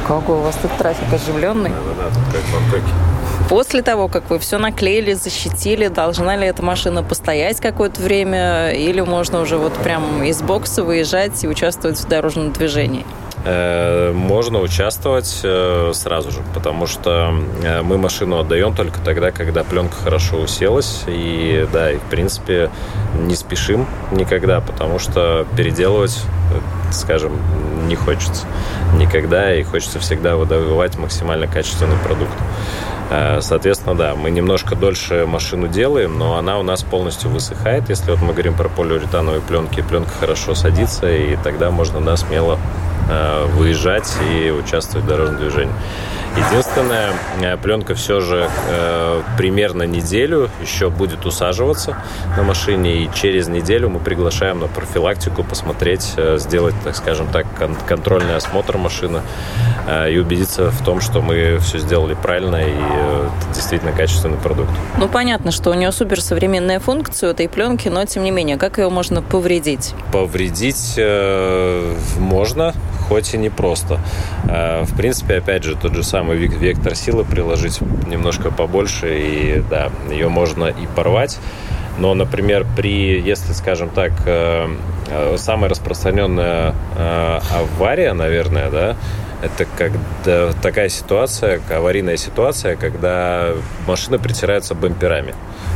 Какой 0.08 0.38
у 0.38 0.42
вас 0.42 0.56
тут 0.62 0.72
трафик 0.78 1.12
оживленный? 1.12 1.72
Да-да-да, 1.72 2.10
тут 2.14 2.34
как 2.34 2.42
в 2.44 2.54
Бангкоке. 2.54 3.15
После 3.50 3.84
того, 3.84 4.08
как 4.08 4.30
вы 4.32 4.40
все 4.40 4.58
наклеили, 4.58 5.14
защитили, 5.14 5.88
должна 5.88 6.36
ли 6.36 6.48
эта 6.48 6.64
машина 6.64 7.04
постоять 7.04 7.62
какое-то 7.62 8.02
время, 8.02 8.72
или 8.72 9.02
можно 9.02 9.40
уже 9.40 9.58
вот 9.58 9.74
прям 9.74 10.24
из 10.24 10.42
бокса 10.42 10.84
выезжать 10.84 11.44
и 11.44 11.48
участвовать 11.48 12.00
в 12.00 12.08
дорожном 12.08 12.52
движении? 12.52 13.06
Э, 13.48 14.12
можно 14.12 14.60
участвовать 14.60 15.42
э, 15.44 15.92
сразу 15.94 16.32
же, 16.32 16.40
потому 16.56 16.88
что 16.88 17.32
э, 17.64 17.84
мы 17.84 18.00
машину 18.00 18.40
отдаем 18.40 18.74
только 18.74 19.00
тогда, 19.02 19.30
когда 19.30 19.64
пленка 19.64 19.96
хорошо 19.96 20.38
уселась. 20.38 21.04
И 21.06 21.68
да, 21.72 21.92
и 21.92 21.98
в 21.98 22.04
принципе 22.10 22.72
не 23.14 23.36
спешим 23.36 23.86
никогда, 24.12 24.62
потому 24.62 24.98
что 24.98 25.46
переделывать, 25.56 26.20
скажем, 26.92 27.34
не 27.88 27.96
хочется 27.96 28.48
никогда, 28.98 29.54
и 29.54 29.62
хочется 29.62 30.00
всегда 30.00 30.36
выдавать 30.36 30.98
максимально 30.98 31.46
качественный 31.46 31.98
продукт. 32.04 32.34
Соответственно, 33.10 33.96
да, 33.96 34.16
мы 34.16 34.32
немножко 34.32 34.76
дольше 34.76 35.26
машину 35.28 35.68
делаем, 35.68 36.18
но 36.18 36.38
она 36.38 36.60
у 36.60 36.64
нас 36.64 36.84
полностью 36.84 37.30
высыхает. 37.30 37.90
Если 37.90 38.10
вот 38.10 38.22
мы 38.22 38.34
говорим 38.34 38.56
про 38.56 38.68
полиуретановые 38.68 39.42
пленки, 39.42 39.82
пленка 39.82 40.12
хорошо 40.20 40.56
садится, 40.56 41.12
и 41.12 41.36
тогда 41.38 41.70
можно, 41.70 42.02
да, 42.02 42.18
смело 42.18 42.58
Э, 42.58 42.95
выезжать 43.08 44.12
и 44.32 44.50
участвовать 44.52 45.06
в 45.06 45.08
дорожном 45.10 45.38
движении. 45.38 45.74
Единственное, 46.50 47.14
э, 47.42 47.56
пленка 47.56 47.96
все 47.96 48.20
же 48.20 48.50
э, 48.70 49.22
примерно 49.38 49.84
неделю 49.84 50.50
еще 50.62 50.90
будет 50.90 51.26
усаживаться 51.26 51.96
на 52.36 52.44
машине, 52.44 53.04
и 53.04 53.10
через 53.14 53.48
неделю 53.48 53.90
мы 53.90 54.00
приглашаем 54.00 54.60
на 54.60 54.68
профилактику 54.68 55.46
посмотреть, 55.46 56.12
э, 56.18 56.38
сделать, 56.38 56.76
так 56.84 56.98
скажем 56.98 57.28
так, 57.28 57.46
кон- 57.58 57.78
контрольный 57.88 58.36
осмотр 58.36 58.78
машины 58.78 59.22
э, 59.88 60.12
и 60.12 60.18
убедиться 60.18 60.72
в 60.72 60.84
том, 60.84 61.00
что 61.00 61.22
мы 61.22 61.58
все 61.60 61.78
сделали 61.80 62.16
правильно 62.16 62.58
и 62.58 62.70
э, 62.70 63.30
это 63.30 63.54
действительно 63.56 63.94
качественный 63.94 64.38
продукт. 64.38 64.72
Ну, 64.98 65.08
понятно, 65.08 65.52
что 65.52 65.70
у 65.70 65.74
нее 65.74 65.94
суперсовременная 65.94 66.82
функция 66.82 67.30
у 67.30 67.32
этой 67.32 67.48
пленки, 67.48 67.88
но 67.88 68.04
тем 68.04 68.26
не 68.26 68.32
менее, 68.32 68.58
как 68.58 68.78
ее 68.78 68.90
можно 68.90 69.22
повредить? 69.22 69.94
Повредить 70.12 70.96
э, 70.98 71.96
можно, 72.18 72.74
хоть 73.08 73.34
и 73.34 73.38
непросто. 73.38 74.00
Э, 74.50 74.84
в 74.84 74.96
принципе, 74.96 75.38
опять 75.38 75.64
же, 75.64 75.76
тот 75.76 75.94
же 75.94 76.04
самый 76.04 76.38
вектор 76.38 76.96
силы 76.96 77.24
приложить 77.24 77.80
немножко 78.08 78.52
побольше, 78.52 79.20
и 79.20 79.64
да, 79.70 79.90
ее 80.10 80.30
можно 80.30 80.66
и 80.66 80.88
порвать. 80.96 81.40
Но, 81.98 82.14
например, 82.14 82.66
при, 82.76 83.22
если, 83.22 83.54
скажем 83.54 83.90
так, 83.90 84.12
э, 84.26 84.68
э, 85.10 85.36
самая 85.38 85.70
распространенная 85.70 86.74
авария, 86.98 88.14
наверное, 88.14 88.70
да, 88.70 88.96
это 89.42 89.66
когда 89.78 90.54
такая 90.62 90.90
ситуация, 90.90 91.62
аварийная 91.70 92.18
ситуация, 92.18 92.76
когда 92.76 93.50
машина 93.88 94.18
притирается 94.20 94.76
бамперами. 94.76 95.34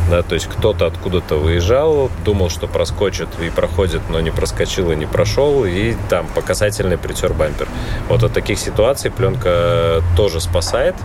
Да, 0.09 0.23
то 0.23 0.33
есть 0.33 0.47
кто-то 0.47 0.87
откуда-то 0.87 1.35
выезжал, 1.35 2.09
думал, 2.25 2.49
что 2.49 2.67
проскочит 2.67 3.27
и 3.39 3.49
проходит, 3.51 4.01
но 4.09 4.19
не 4.19 4.31
проскочил 4.31 4.91
и 4.91 4.95
не 4.95 5.05
прошел, 5.05 5.65
и 5.65 5.95
там 6.09 6.27
по 6.33 6.41
касательной 6.41 6.97
притер 6.97 7.33
бампер. 7.33 7.67
Вот 8.07 8.23
от 8.23 8.33
таких 8.33 8.57
ситуаций 8.57 9.11
пленка 9.11 10.01
тоже 10.17 10.41
спасает. 10.41 10.95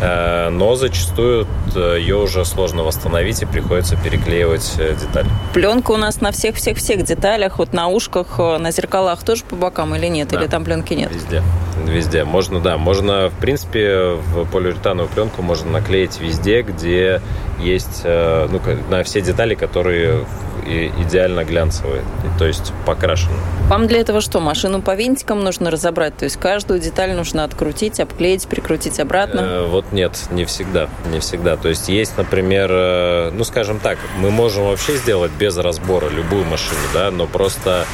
Э, 0.00 0.48
но 0.50 0.74
зачастую 0.74 1.46
э, 1.74 1.96
ее 2.00 2.16
уже 2.16 2.44
сложно 2.44 2.82
восстановить 2.82 3.42
и 3.42 3.46
приходится 3.46 3.96
переклеивать 3.96 4.74
э, 4.78 4.94
деталь. 5.00 5.26
Пленка 5.52 5.92
у 5.92 5.96
нас 5.96 6.20
на 6.20 6.32
всех-всех-всех 6.32 7.04
деталях, 7.04 7.58
вот 7.58 7.72
на 7.72 7.88
ушках, 7.88 8.38
на 8.38 8.70
зеркалах 8.70 9.22
тоже 9.22 9.44
по 9.44 9.56
бокам 9.56 9.94
или 9.94 10.06
нет? 10.06 10.28
Да. 10.28 10.40
Или 10.40 10.48
там 10.48 10.64
пленки 10.64 10.94
нет? 10.94 11.12
Везде. 11.12 11.42
Везде. 11.86 12.24
Можно, 12.24 12.60
да, 12.60 12.76
можно, 12.76 13.28
в 13.28 13.40
принципе, 13.40 14.16
в 14.34 14.46
полиуретановую 14.46 15.08
пленку 15.08 15.42
можно 15.42 15.70
наклеить 15.70 16.20
везде, 16.20 16.62
где 16.62 17.20
есть, 17.60 18.02
ну, 18.04 18.60
на 18.90 19.02
все 19.04 19.20
детали, 19.20 19.54
которые 19.54 20.24
и 20.66 20.92
идеально 21.02 21.44
глянцевые, 21.44 22.02
то 22.38 22.46
есть 22.46 22.72
покрашены. 22.86 23.34
Вам 23.68 23.86
для 23.86 24.00
этого 24.00 24.20
что, 24.20 24.40
машину 24.40 24.82
по 24.82 24.94
винтикам 24.94 25.42
нужно 25.42 25.70
разобрать? 25.70 26.16
То 26.16 26.24
есть 26.24 26.36
каждую 26.36 26.80
деталь 26.80 27.12
нужно 27.12 27.44
открутить, 27.44 28.00
обклеить, 28.00 28.46
прикрутить 28.46 29.00
обратно? 29.00 29.40
Э, 29.40 29.66
вот 29.66 29.92
нет, 29.92 30.12
не 30.30 30.44
всегда, 30.44 30.88
не 31.10 31.20
всегда. 31.20 31.56
То 31.56 31.68
есть 31.68 31.88
есть, 31.88 32.16
например, 32.16 32.70
э, 32.70 33.30
ну 33.32 33.44
скажем 33.44 33.78
так, 33.78 33.98
мы 34.18 34.30
можем 34.30 34.64
вообще 34.64 34.96
сделать 34.96 35.32
без 35.38 35.56
разбора 35.56 36.08
любую 36.08 36.44
машину, 36.44 36.80
да, 36.92 37.10
но 37.10 37.26
просто 37.26 37.86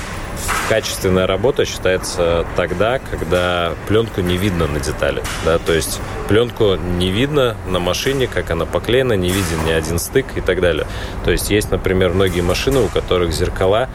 качественная 0.69 1.27
работа 1.27 1.65
считается 1.65 2.47
тогда, 2.57 2.99
когда 2.99 3.73
пленку 3.89 4.21
не 4.21 4.37
видно 4.37 4.67
на 4.67 4.79
детали. 4.79 5.23
Да? 5.45 5.59
То 5.59 5.73
есть 5.73 6.01
пленку 6.29 6.77
не 6.77 7.11
видно 7.11 7.57
на 7.67 7.81
машине, 7.81 8.27
как 8.27 8.51
она 8.51 8.67
поклеена, 8.67 9.15
не 9.15 9.31
виден 9.31 9.65
ни 9.67 9.73
один 9.73 9.99
стык 9.99 10.27
и 10.37 10.41
так 10.41 10.61
далее. 10.61 10.87
То 11.25 11.31
есть 11.31 11.51
есть, 11.51 11.71
например, 11.71 12.11
многие 12.11 12.43
машины, 12.43 12.81
у 12.81 12.89
которых 12.89 13.33
зеркала 13.33 13.89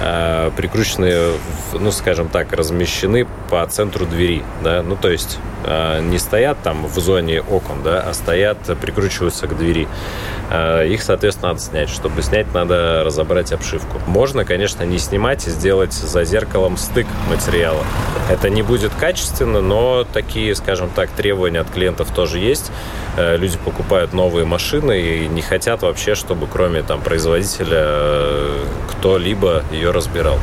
э, 0.00 0.50
прикручены, 0.56 1.32
ну, 1.72 1.90
скажем 1.90 2.28
так, 2.28 2.52
размещены 2.52 3.26
по 3.48 3.66
центру 3.66 4.06
двери. 4.06 4.44
Да? 4.62 4.82
Ну, 4.82 4.96
то 4.96 5.10
есть 5.10 5.38
э, 5.64 6.00
не 6.02 6.18
стоят 6.18 6.58
там 6.62 6.86
в 6.86 6.98
зоне 7.00 7.40
окон, 7.40 7.82
да, 7.82 8.04
а 8.06 8.14
стоят, 8.14 8.58
прикручиваются 8.80 9.46
к 9.46 9.56
двери. 9.56 9.88
Э, 10.50 10.86
их, 10.86 11.02
соответственно, 11.02 11.48
надо 11.52 11.60
снять. 11.60 11.88
Чтобы 11.88 12.22
снять, 12.22 12.52
надо 12.52 13.02
разобрать 13.04 13.52
обшивку. 13.52 14.00
Можно, 14.06 14.44
конечно, 14.44 14.82
не 14.82 14.98
снимать 14.98 15.46
и 15.46 15.50
сделать 15.50 15.79
за 15.88 16.24
зеркалом 16.24 16.76
стык 16.76 17.06
материала. 17.28 17.84
Это 18.30 18.50
не 18.50 18.62
будет 18.62 18.92
качественно, 18.94 19.60
но 19.60 20.04
такие, 20.04 20.54
скажем 20.54 20.90
так, 20.90 21.10
требования 21.10 21.60
от 21.60 21.70
клиентов 21.70 22.10
тоже 22.14 22.38
есть. 22.38 22.70
Э, 23.16 23.36
люди 23.36 23.58
покупают 23.58 24.12
новые 24.12 24.44
машины 24.44 25.00
и 25.00 25.28
не 25.28 25.42
хотят 25.42 25.82
вообще, 25.82 26.14
чтобы 26.14 26.46
кроме 26.46 26.82
там 26.82 27.00
производителя 27.00 27.80
э, 27.82 28.64
кто-либо 28.90 29.64
ее 29.72 29.90
разбирал. 29.90 30.38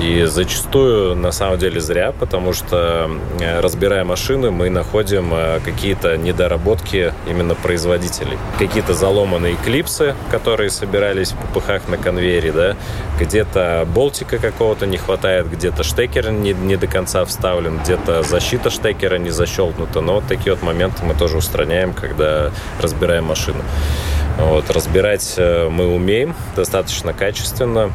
И 0.00 0.24
зачастую, 0.26 1.16
на 1.16 1.32
самом 1.32 1.58
деле, 1.58 1.80
зря, 1.80 2.12
потому 2.12 2.52
что, 2.52 3.10
э, 3.40 3.60
разбирая 3.60 4.04
машины, 4.04 4.52
мы 4.52 4.70
находим 4.70 5.34
э, 5.34 5.58
какие-то 5.64 6.16
недоработки 6.16 7.12
именно 7.26 7.56
производителей. 7.56 8.38
Какие-то 8.58 8.94
заломанные 8.94 9.56
клипсы, 9.56 10.14
которые 10.30 10.70
собирались 10.70 11.32
в 11.32 11.36
ППХ 11.36 11.88
на 11.88 11.96
конвейере, 11.96 12.52
да, 12.52 12.76
где-то 13.18 13.88
болтика 13.92 14.38
какого-то 14.38 14.86
не 14.86 14.98
хватает, 14.98 15.50
где-то 15.50 15.82
штекер 15.82 16.30
не, 16.30 16.52
не 16.52 16.76
до 16.76 16.86
конца 16.86 17.24
вставлен, 17.24 17.78
где-то 17.78 18.22
защита 18.22 18.70
штекера 18.70 19.18
не 19.18 19.30
защелкнута. 19.30 20.00
Но 20.00 20.14
вот 20.14 20.28
такие 20.28 20.54
вот 20.54 20.62
моменты 20.62 21.04
мы 21.04 21.14
тоже 21.14 21.36
устраняем, 21.36 21.92
когда 21.92 22.52
разбираем 22.80 23.24
машину. 23.24 23.64
Вот, 24.38 24.70
разбирать 24.70 25.34
э, 25.38 25.68
мы 25.68 25.92
умеем 25.92 26.36
достаточно 26.54 27.12
качественно. 27.12 27.90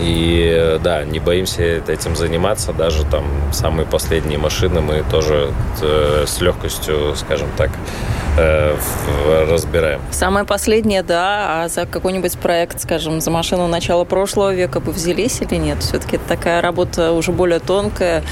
И 0.00 0.78
да, 0.82 1.04
не 1.04 1.18
боимся 1.18 1.62
этим 1.62 2.16
заниматься. 2.16 2.72
Даже 2.72 3.04
там 3.04 3.24
самые 3.52 3.86
последние 3.86 4.38
машины 4.38 4.80
мы 4.80 5.04
тоже 5.10 5.52
э, 5.82 6.24
с 6.26 6.40
легкостью, 6.40 7.14
скажем 7.16 7.48
так, 7.56 7.70
э, 8.36 8.76
разбираем. 9.48 10.00
Самое 10.10 10.46
последнее, 10.46 11.02
да. 11.02 11.64
А 11.64 11.68
за 11.68 11.86
какой-нибудь 11.86 12.38
проект, 12.38 12.80
скажем, 12.80 13.20
за 13.20 13.30
машину 13.30 13.66
начала 13.66 14.04
прошлого 14.04 14.54
века 14.54 14.80
бы 14.80 14.92
взялись 14.92 15.40
или 15.40 15.56
нет? 15.56 15.78
Все-таки 15.80 16.18
такая 16.18 16.60
работа 16.62 17.12
уже 17.12 17.32
более 17.32 17.58
тонкая. 17.58 18.22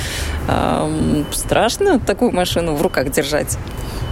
Страшно 1.32 1.98
такую 1.98 2.32
машину 2.32 2.74
в 2.74 2.82
руках 2.82 3.10
держать? 3.10 3.58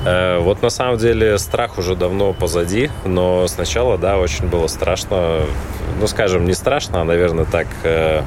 Э, 0.04 0.38
вот 0.38 0.62
на 0.62 0.70
самом 0.70 0.98
деле 0.98 1.38
страх 1.38 1.78
уже 1.78 1.96
давно 1.96 2.32
позади, 2.32 2.90
но 3.04 3.46
сначала, 3.48 3.98
да, 3.98 4.18
очень 4.18 4.46
было 4.46 4.66
страшно. 4.66 5.40
Ну, 6.00 6.06
скажем, 6.06 6.44
не 6.44 6.54
страшно, 6.54 7.00
а, 7.00 7.04
наверное, 7.04 7.44
так 7.44 7.66
э, 7.84 8.22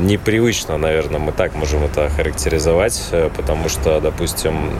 непривычно, 0.00 0.78
наверное, 0.78 1.18
мы 1.18 1.32
так 1.32 1.54
можем 1.54 1.84
это 1.84 2.08
характеризовать, 2.08 3.10
потому 3.36 3.68
что, 3.68 4.00
допустим, 4.00 4.72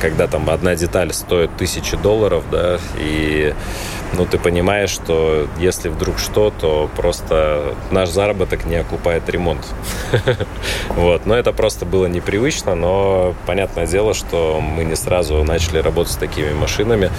когда 0.00 0.26
там 0.26 0.50
одна 0.50 0.74
деталь 0.74 1.12
стоит 1.12 1.56
тысячи 1.56 1.96
долларов, 1.96 2.44
да, 2.50 2.78
и 2.98 3.54
ну, 4.16 4.26
ты 4.26 4.38
понимаешь, 4.38 4.90
что 4.90 5.48
если 5.58 5.88
вдруг 5.88 6.18
что, 6.18 6.52
то 6.56 6.88
просто 6.96 7.74
наш 7.90 8.10
заработок 8.10 8.64
не 8.64 8.76
окупает 8.76 9.28
ремонт. 9.28 9.64
Вот. 10.90 11.26
Но 11.26 11.34
это 11.34 11.52
просто 11.52 11.84
было 11.84 12.06
непривычно, 12.06 12.74
но 12.74 13.34
понятное 13.46 13.86
дело, 13.86 14.14
что 14.14 14.60
мы 14.60 14.84
не 14.84 14.94
сразу 14.94 15.42
начали 15.42 15.78
работать 15.78 16.12
с 16.12 16.16
такими 16.16 16.52
машинами. 16.52 17.10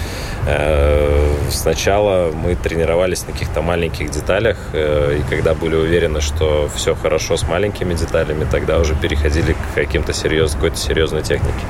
Э, 0.46 1.34
сначала 1.50 2.32
мы 2.32 2.54
тренировались 2.54 3.26
на 3.26 3.32
каких-то 3.32 3.60
маленьких 3.60 4.10
деталях, 4.10 4.56
э, 4.72 5.18
и 5.20 5.28
когда 5.28 5.54
были 5.54 5.76
уверены, 5.76 6.20
что 6.26 6.68
все 6.74 6.94
хорошо 6.94 7.36
с 7.36 7.46
маленькими 7.46 7.94
деталями, 7.94 8.46
тогда 8.50 8.78
уже 8.78 8.94
переходили 8.94 9.52
к 9.52 9.74
каким-то 9.74 10.12
серьезным, 10.12 10.60
какой-то 10.60 10.76
серьезной 10.76 11.22
технике. 11.22 11.64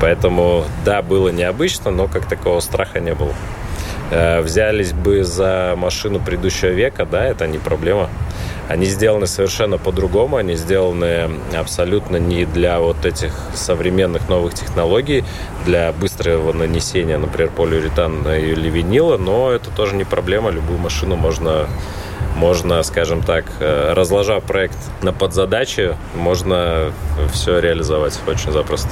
Поэтому, 0.00 0.64
да, 0.84 1.02
было 1.02 1.30
необычно, 1.30 1.90
но 1.90 2.06
как 2.06 2.26
такого 2.26 2.60
страха 2.60 3.00
не 3.00 3.14
было. 3.14 3.32
Э, 4.10 4.40
взялись 4.42 4.92
бы 4.92 5.24
за 5.24 5.74
машину 5.76 6.20
предыдущего 6.20 6.68
века, 6.68 7.06
да, 7.06 7.24
это 7.24 7.46
не 7.46 7.58
проблема. 7.58 8.10
Они 8.68 8.86
сделаны 8.86 9.26
совершенно 9.26 9.76
по-другому, 9.76 10.36
они 10.36 10.54
сделаны 10.54 11.30
абсолютно 11.54 12.16
не 12.16 12.46
для 12.46 12.80
вот 12.80 13.04
этих 13.04 13.32
современных 13.54 14.28
новых 14.28 14.54
технологий, 14.54 15.22
для 15.66 15.92
быстрого 15.92 16.52
нанесения, 16.52 17.18
например, 17.18 17.50
полиуретана 17.50 18.38
или 18.38 18.70
винила, 18.70 19.18
но 19.18 19.50
это 19.50 19.70
тоже 19.70 19.96
не 19.96 20.04
проблема, 20.04 20.50
любую 20.50 20.78
машину 20.78 21.16
можно 21.16 21.66
можно, 22.34 22.82
скажем 22.82 23.22
так, 23.22 23.44
э, 23.60 23.92
разложа 23.94 24.40
проект 24.40 24.78
на 25.02 25.12
подзадачи, 25.12 25.96
можно 26.14 26.92
все 27.32 27.60
реализовать 27.60 28.18
очень 28.26 28.52
запросто. 28.52 28.90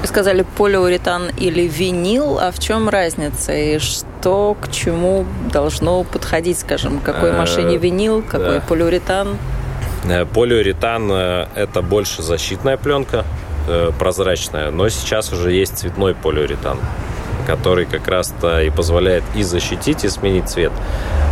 Вы 0.00 0.08
сказали 0.08 0.44
полиуретан 0.56 1.30
или 1.38 1.68
винил, 1.68 2.38
а 2.40 2.50
в 2.50 2.58
чем 2.58 2.88
разница 2.88 3.52
и 3.52 3.78
что 3.78 4.56
к 4.60 4.70
чему 4.72 5.24
должно 5.52 6.02
подходить, 6.02 6.58
скажем, 6.58 6.98
какой 6.98 7.30
э, 7.30 7.38
машине 7.38 7.76
винил, 7.76 8.22
какой 8.22 8.58
да. 8.58 8.64
полиуретан? 8.68 9.36
Э, 10.08 10.24
полиуретан 10.26 11.10
это 11.12 11.82
больше 11.82 12.22
защитная 12.22 12.76
пленка, 12.76 13.24
прозрачная, 13.96 14.72
но 14.72 14.88
сейчас 14.88 15.32
уже 15.32 15.52
есть 15.52 15.78
цветной 15.78 16.16
полиуретан, 16.16 16.78
который 17.46 17.84
как 17.86 18.08
раз-то 18.08 18.60
и 18.60 18.70
позволяет 18.70 19.22
и 19.36 19.44
защитить, 19.44 20.02
и 20.04 20.08
сменить 20.08 20.48
цвет. 20.48 20.72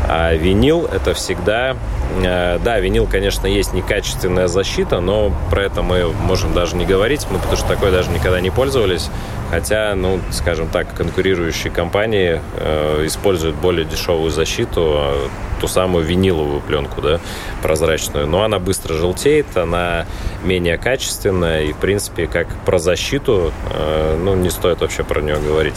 А 0.08 0.34
винил– 0.34 0.86
это 0.92 1.14
всегда 1.14 1.76
Э, 2.22 2.58
да, 2.62 2.78
винил, 2.80 3.06
конечно, 3.06 3.46
есть 3.46 3.72
некачественная 3.72 4.48
защита, 4.48 5.00
но 5.00 5.32
про 5.50 5.62
это 5.62 5.82
мы 5.82 6.12
можем 6.12 6.52
даже 6.52 6.76
не 6.76 6.84
говорить, 6.84 7.26
мы 7.30 7.38
потому 7.38 7.56
что 7.56 7.68
такой 7.68 7.90
даже 7.90 8.10
никогда 8.10 8.40
не 8.40 8.50
пользовались. 8.50 9.08
Хотя, 9.50 9.94
ну, 9.96 10.20
скажем 10.30 10.68
так, 10.68 10.94
конкурирующие 10.94 11.72
компании 11.72 12.40
э, 12.56 13.06
используют 13.06 13.56
более 13.56 13.84
дешевую 13.84 14.30
защиту, 14.30 14.94
а 14.96 15.28
ту 15.60 15.66
самую 15.66 16.04
виниловую 16.04 16.60
пленку, 16.60 17.00
да, 17.00 17.20
прозрачную. 17.60 18.26
Но 18.26 18.44
она 18.44 18.58
быстро 18.60 18.94
желтеет, 18.94 19.56
она 19.56 20.06
менее 20.44 20.78
качественная, 20.78 21.62
и, 21.62 21.72
в 21.72 21.76
принципе, 21.76 22.26
как 22.28 22.48
про 22.64 22.78
защиту, 22.78 23.52
э, 23.72 24.18
ну, 24.22 24.36
не 24.36 24.50
стоит 24.50 24.80
вообще 24.80 25.02
про 25.02 25.20
нее 25.20 25.38
говорить. 25.38 25.76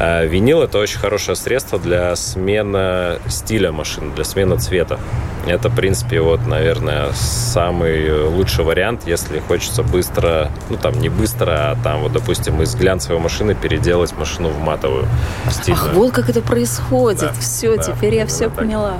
А 0.00 0.24
винил 0.24 0.62
это 0.62 0.78
очень 0.78 0.98
хорошее 0.98 1.36
средство 1.36 1.78
для 1.78 2.14
смены 2.14 3.18
стиля 3.28 3.72
машины, 3.72 4.14
для 4.14 4.24
смены 4.24 4.58
цвета. 4.58 4.98
Это, 5.46 5.70
в 5.70 5.74
принципе, 5.74 6.20
вот, 6.20 6.46
наверное, 6.46 7.12
самый 7.14 8.26
лучший 8.28 8.64
вариант, 8.64 9.02
если 9.06 9.40
хочется 9.40 9.82
быстро, 9.82 10.50
ну 10.68 10.76
там 10.76 10.98
не 11.00 11.08
быстро, 11.08 11.70
а 11.70 11.76
там 11.82 12.02
вот, 12.02 12.12
допустим, 12.12 12.60
из 12.62 12.74
глянцевой 12.74 13.18
машины 13.18 13.54
переделать 13.54 14.16
машину 14.16 14.50
в 14.50 14.60
матовую. 14.60 15.06
Стильную. 15.50 15.86
Ах, 15.88 15.94
вот 15.94 16.12
как 16.12 16.28
это 16.28 16.42
происходит. 16.42 17.20
Да, 17.20 17.32
все, 17.40 17.76
да, 17.76 17.82
теперь 17.82 18.14
я 18.14 18.26
все 18.26 18.44
так. 18.44 18.54
поняла. 18.54 18.98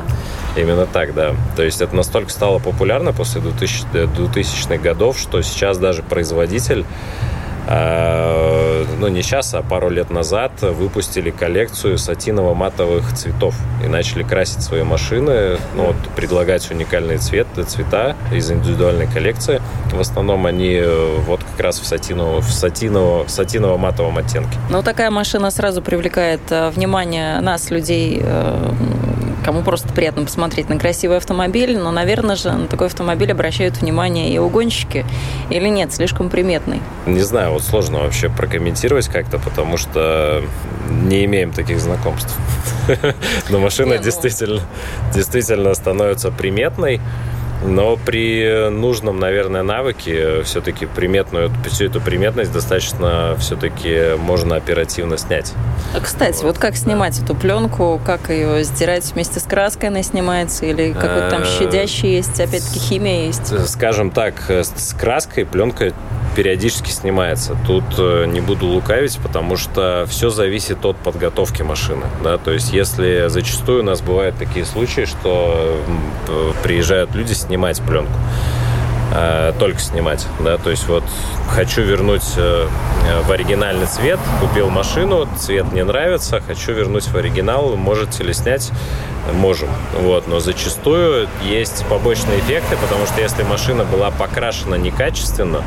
Именно 0.56 0.87
так, 0.87 1.14
да. 1.14 1.34
То 1.54 1.62
есть 1.62 1.80
это 1.80 1.94
настолько 1.94 2.30
стало 2.30 2.58
популярно 2.58 3.12
после 3.12 3.40
2000, 3.40 3.84
2000-х 3.92 4.78
годов, 4.78 5.18
что 5.18 5.42
сейчас 5.42 5.78
даже 5.78 6.02
производитель 6.02 6.84
ну 7.70 9.09
не 9.09 9.22
сейчас, 9.22 9.54
а 9.54 9.62
пару 9.62 9.90
лет 9.90 10.11
назад 10.11 10.62
выпустили 10.62 11.31
коллекцию 11.31 11.98
сатиново-матовых 11.98 13.14
цветов 13.14 13.54
и 13.85 13.88
начали 13.88 14.22
красить 14.22 14.62
свои 14.62 14.83
машины, 14.83 15.59
ну 15.74 15.87
вот 15.87 15.96
предлагать 16.16 16.70
уникальные 16.70 17.18
цветы, 17.18 17.64
цвета 17.64 18.16
из 18.33 18.50
индивидуальной 18.50 19.07
коллекции. 19.07 19.61
В 19.92 20.00
основном 20.00 20.46
они 20.46 20.74
э, 20.74 21.16
вот 21.26 21.40
как 21.42 21.61
раз 21.61 21.78
в 21.81 21.87
сатиново, 21.87 22.40
в 22.40 22.50
сатиново, 22.50 23.24
в 23.24 23.28
сатиново-матовом 23.28 24.18
оттенке. 24.18 24.59
Ну 24.70 24.83
такая 24.83 25.11
машина 25.11 25.50
сразу 25.50 25.83
привлекает 25.83 26.40
э, 26.50 26.70
внимание 26.70 27.40
нас, 27.40 27.70
людей, 27.70 28.20
э, 28.22 28.72
кому 29.48 29.62
просто 29.62 29.88
приятно 29.88 30.24
посмотреть 30.24 30.68
на 30.68 30.78
красивый 30.78 31.16
автомобиль, 31.16 31.78
но, 31.78 31.90
наверное 31.90 32.37
же, 32.37 32.52
на 32.52 32.66
такой 32.66 32.88
автомобиль 32.88 33.32
обращают 33.32 33.80
внимание 33.80 34.30
и 34.30 34.37
угонщики, 34.37 35.06
или 35.48 35.68
нет, 35.68 35.90
слишком 35.90 36.28
приметный? 36.28 36.82
Не 37.06 37.22
знаю, 37.22 37.52
вот 37.52 37.62
сложно 37.62 38.00
вообще 38.00 38.28
прокомментировать 38.28 39.08
как-то, 39.08 39.38
потому 39.38 39.78
что 39.78 40.44
не 40.90 41.24
имеем 41.24 41.52
таких 41.52 41.80
знакомств. 41.80 42.37
Но 43.48 43.58
машина 43.58 43.96
ну. 43.96 44.02
действительно, 44.02 44.61
действительно 45.14 45.72
становится 45.72 46.30
приметной. 46.30 47.00
Но 47.64 47.97
при 47.97 48.68
нужном, 48.71 49.18
наверное, 49.18 49.62
навыке 49.62 50.42
все-таки 50.42 50.87
приметную, 50.87 51.51
всю 51.68 51.87
эту 51.87 52.01
приметность 52.01 52.53
достаточно 52.53 53.37
все-таки 53.38 54.16
можно 54.18 54.57
оперативно 54.57 55.18
снять. 55.18 55.53
А, 55.94 56.01
кстати, 56.01 56.42
вот, 56.42 56.59
вот 56.59 56.59
как 56.59 56.77
снимать 56.77 57.18
эту 57.21 57.35
пленку, 57.35 58.01
как 58.05 58.31
ее 58.31 58.64
сдирать 58.64 59.12
вместе 59.12 59.40
с 59.40 59.44
краской 59.44 59.88
она 59.88 60.03
снимается, 60.03 60.66
или 60.66 60.92
какой-то 60.92 61.31
там 61.31 61.42
э, 61.42 61.47
щадящий 61.47 62.16
есть, 62.16 62.40
опять-таки 62.40 62.79
химия 62.79 63.27
есть? 63.27 63.68
Скажем 63.68 64.11
так, 64.11 64.51
с 64.51 64.94
краской 64.99 65.44
пленка 65.44 65.92
периодически 66.35 66.90
снимается. 66.90 67.57
Тут 67.66 67.85
э, 67.99 68.27
не 68.27 68.40
буду 68.40 68.66
лукавить, 68.66 69.18
потому 69.18 69.57
что 69.57 70.07
все 70.09 70.31
зависит 70.31 70.85
от 70.85 70.97
подготовки 70.97 71.62
машины. 71.62 72.05
Да? 72.23 72.38
То 72.38 72.53
есть 72.53 72.73
если 72.73 73.27
зачастую 73.29 73.81
у 73.81 73.85
нас 73.85 74.01
бывают 74.01 74.37
такие 74.37 74.64
случаи, 74.64 75.05
что 75.05 75.77
приезжают 76.62 77.14
люди 77.14 77.33
снимать 77.48 77.80
пленку, 77.82 78.12
э, 79.14 79.52
только 79.58 79.80
снимать, 79.80 80.26
да, 80.40 80.58
то 80.58 80.70
есть 80.70 80.87
вот 80.87 81.04
хочу 81.48 81.82
вернуть 81.82 82.34
э, 82.37 82.68
в 83.26 83.32
оригинальный 83.32 83.87
цвет, 83.87 84.20
купил 84.40 84.68
машину, 84.68 85.26
цвет 85.38 85.72
не 85.72 85.82
нравится, 85.82 86.40
хочу 86.46 86.72
вернуть 86.72 87.08
в 87.08 87.16
оригинал, 87.16 87.76
можете 87.76 88.22
ли 88.22 88.32
снять? 88.32 88.70
Можем, 89.32 89.68
вот, 90.00 90.26
но 90.26 90.40
зачастую 90.40 91.28
есть 91.42 91.84
побочные 91.87 92.38
эффекты, 92.38 92.76
потому 92.76 93.04
что 93.04 93.20
если 93.20 93.42
машина 93.42 93.84
была 93.84 94.11
покрашена 94.11 94.76
некачественно 94.76 95.62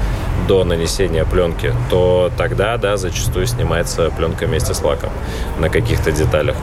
до 0.48 0.64
нанесения 0.64 1.26
пленки, 1.26 1.74
то 1.90 2.32
тогда, 2.38 2.78
да, 2.78 2.98
зачастую 2.98 3.46
снимается 3.46 4.10
пленка 4.10 4.46
вместе 4.46 4.74
с 4.74 4.82
лаком 4.82 5.12
на 5.60 5.70
каких-то 5.70 6.12
деталях. 6.12 6.56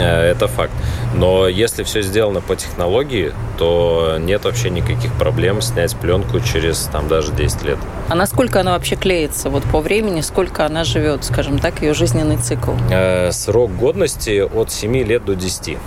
Э, 0.00 0.30
это 0.30 0.48
факт. 0.48 0.71
Но 1.14 1.46
если 1.46 1.82
все 1.82 2.02
сделано 2.02 2.40
по 2.40 2.56
технологии, 2.56 3.32
то 3.58 4.16
нет 4.18 4.44
вообще 4.44 4.70
никаких 4.70 5.12
проблем 5.14 5.60
снять 5.60 5.94
пленку 5.96 6.40
через 6.40 6.88
там 6.92 7.08
даже 7.08 7.32
10 7.32 7.62
лет. 7.62 7.78
А 8.08 8.14
насколько 8.14 8.60
она 8.60 8.72
вообще 8.72 8.96
клеится? 8.96 9.50
Вот 9.50 9.62
по 9.64 9.80
времени, 9.80 10.20
сколько 10.20 10.64
она 10.64 10.84
живет, 10.84 11.24
скажем 11.24 11.58
так, 11.58 11.82
ее 11.82 11.94
жизненный 11.94 12.36
цикл? 12.36 12.72
Э, 12.90 13.30
срок 13.32 13.74
годности 13.76 14.40
от 14.40 14.70
7 14.70 14.96
лет 15.04 15.24
до 15.24 15.34
10. 15.34 15.78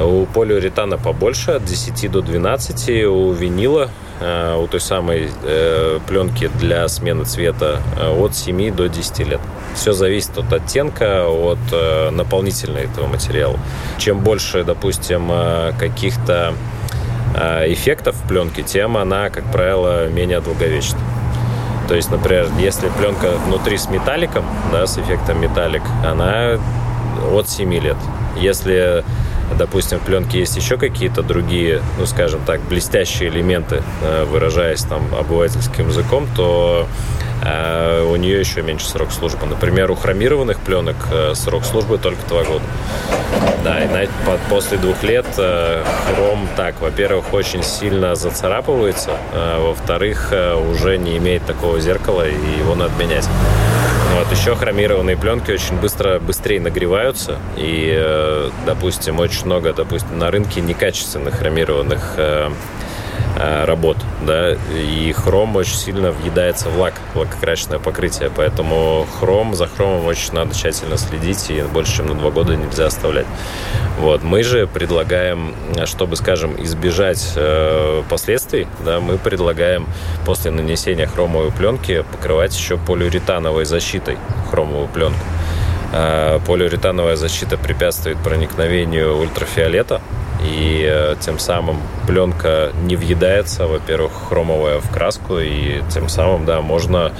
У 0.00 0.26
полиуретана 0.26 0.98
побольше, 0.98 1.52
от 1.52 1.64
10 1.64 2.10
до 2.10 2.22
12, 2.22 3.06
у 3.06 3.32
винила 3.32 3.90
Э, 4.22 4.56
у 4.56 4.68
той 4.68 4.80
самой 4.80 5.28
э, 5.42 5.98
пленки 6.06 6.48
для 6.60 6.86
смены 6.88 7.24
цвета 7.24 7.80
э, 7.98 8.08
от 8.08 8.36
7 8.36 8.74
до 8.74 8.88
10 8.88 9.18
лет. 9.26 9.40
Все 9.74 9.92
зависит 9.92 10.38
от 10.38 10.52
оттенка, 10.52 11.26
от 11.28 11.58
наполнителя 12.12 12.82
этого 12.82 13.06
материала. 13.06 13.58
Чем 13.96 14.20
больше, 14.20 14.64
допустим, 14.64 15.32
каких-то 15.78 16.52
эффектов 17.64 18.14
в 18.16 18.28
пленке, 18.28 18.62
тем 18.62 18.98
она, 18.98 19.30
как 19.30 19.50
правило, 19.50 20.08
менее 20.08 20.42
долговечна. 20.42 20.98
То 21.88 21.94
есть, 21.94 22.10
например, 22.10 22.48
если 22.60 22.90
пленка 22.98 23.30
внутри 23.46 23.78
с 23.78 23.88
металликом, 23.88 24.44
да, 24.70 24.86
с 24.86 24.98
эффектом 24.98 25.40
металлик, 25.40 25.82
она 26.04 26.58
от 27.32 27.48
7 27.48 27.72
лет. 27.72 27.96
Если 28.36 29.02
допустим, 29.58 29.98
в 29.98 30.02
пленке 30.02 30.40
есть 30.40 30.56
еще 30.56 30.76
какие-то 30.76 31.22
другие, 31.22 31.82
ну, 31.98 32.06
скажем 32.06 32.40
так, 32.44 32.60
блестящие 32.62 33.28
элементы, 33.28 33.82
э, 34.02 34.24
выражаясь 34.24 34.82
там 34.82 35.02
обывательским 35.14 35.88
языком, 35.88 36.26
то 36.36 36.86
э, 37.44 38.04
у 38.04 38.16
нее 38.16 38.40
еще 38.40 38.62
меньше 38.62 38.86
срок 38.86 39.12
службы. 39.12 39.46
Например, 39.46 39.90
у 39.90 39.94
хромированных 39.94 40.58
пленок 40.60 40.96
э, 41.10 41.34
срок 41.34 41.64
службы 41.64 41.98
только 41.98 42.26
два 42.28 42.44
года. 42.44 42.64
Да, 43.64 43.82
и 43.82 44.08
после 44.50 44.76
двух 44.76 45.02
лет 45.04 45.26
хром 45.34 46.48
так, 46.56 46.80
во-первых, 46.80 47.32
очень 47.32 47.62
сильно 47.62 48.16
зацарапывается, 48.16 49.12
во-вторых, 49.58 50.32
уже 50.68 50.98
не 50.98 51.16
имеет 51.18 51.46
такого 51.46 51.78
зеркала, 51.78 52.26
и 52.28 52.58
его 52.58 52.74
надо 52.74 52.92
менять. 52.98 53.28
Вот, 54.14 54.30
еще 54.30 54.54
хромированные 54.54 55.16
пленки 55.16 55.50
очень 55.50 55.80
быстро, 55.80 56.18
быстрее 56.18 56.60
нагреваются. 56.60 57.38
И, 57.56 57.92
э, 57.96 58.50
допустим, 58.66 59.18
очень 59.18 59.46
много, 59.46 59.72
допустим, 59.72 60.18
на 60.18 60.30
рынке 60.30 60.60
некачественных 60.60 61.36
хромированных 61.36 62.18
Э, 62.22 62.50
работ, 63.42 63.96
да, 64.26 64.52
и 64.74 65.12
хром 65.12 65.56
очень 65.56 65.74
сильно 65.74 66.12
въедается 66.12 66.68
в 66.68 66.78
лак, 66.78 66.94
лакокрасочное 67.14 67.78
покрытие, 67.78 68.30
поэтому 68.34 69.06
хром, 69.18 69.54
за 69.54 69.66
хромом 69.66 70.06
очень 70.06 70.32
надо 70.34 70.54
тщательно 70.54 70.96
следить, 70.96 71.50
и 71.50 71.62
больше, 71.62 71.98
чем 71.98 72.06
на 72.06 72.14
два 72.14 72.30
года 72.30 72.56
нельзя 72.56 72.86
оставлять. 72.86 73.26
Вот, 73.98 74.22
мы 74.22 74.42
же 74.42 74.66
предлагаем, 74.66 75.54
чтобы, 75.84 76.16
скажем, 76.16 76.62
избежать 76.62 77.32
э, 77.36 78.02
последствий, 78.08 78.66
да, 78.84 79.00
мы 79.00 79.18
предлагаем 79.18 79.86
после 80.24 80.50
нанесения 80.50 81.06
хромовой 81.06 81.52
пленки 81.52 82.04
покрывать 82.12 82.56
еще 82.56 82.78
полиуретановой 82.78 83.64
защитой 83.64 84.18
хромовую 84.50 84.88
пленку. 84.88 85.20
Э, 85.92 86.40
полиуретановая 86.46 87.16
защита 87.16 87.58
препятствует 87.58 88.16
проникновению 88.18 89.18
ультрафиолета 89.18 90.00
и 90.42 90.88
э, 90.90 91.16
тем 91.20 91.38
самым 91.38 91.80
пленка 92.06 92.72
не 92.82 92.96
въедается, 92.96 93.66
во-первых, 93.66 94.12
хромовая 94.28 94.80
в 94.80 94.90
краску, 94.90 95.38
и 95.38 95.82
тем 95.90 96.08
самым, 96.08 96.46
да, 96.46 96.62
можно 96.62 97.12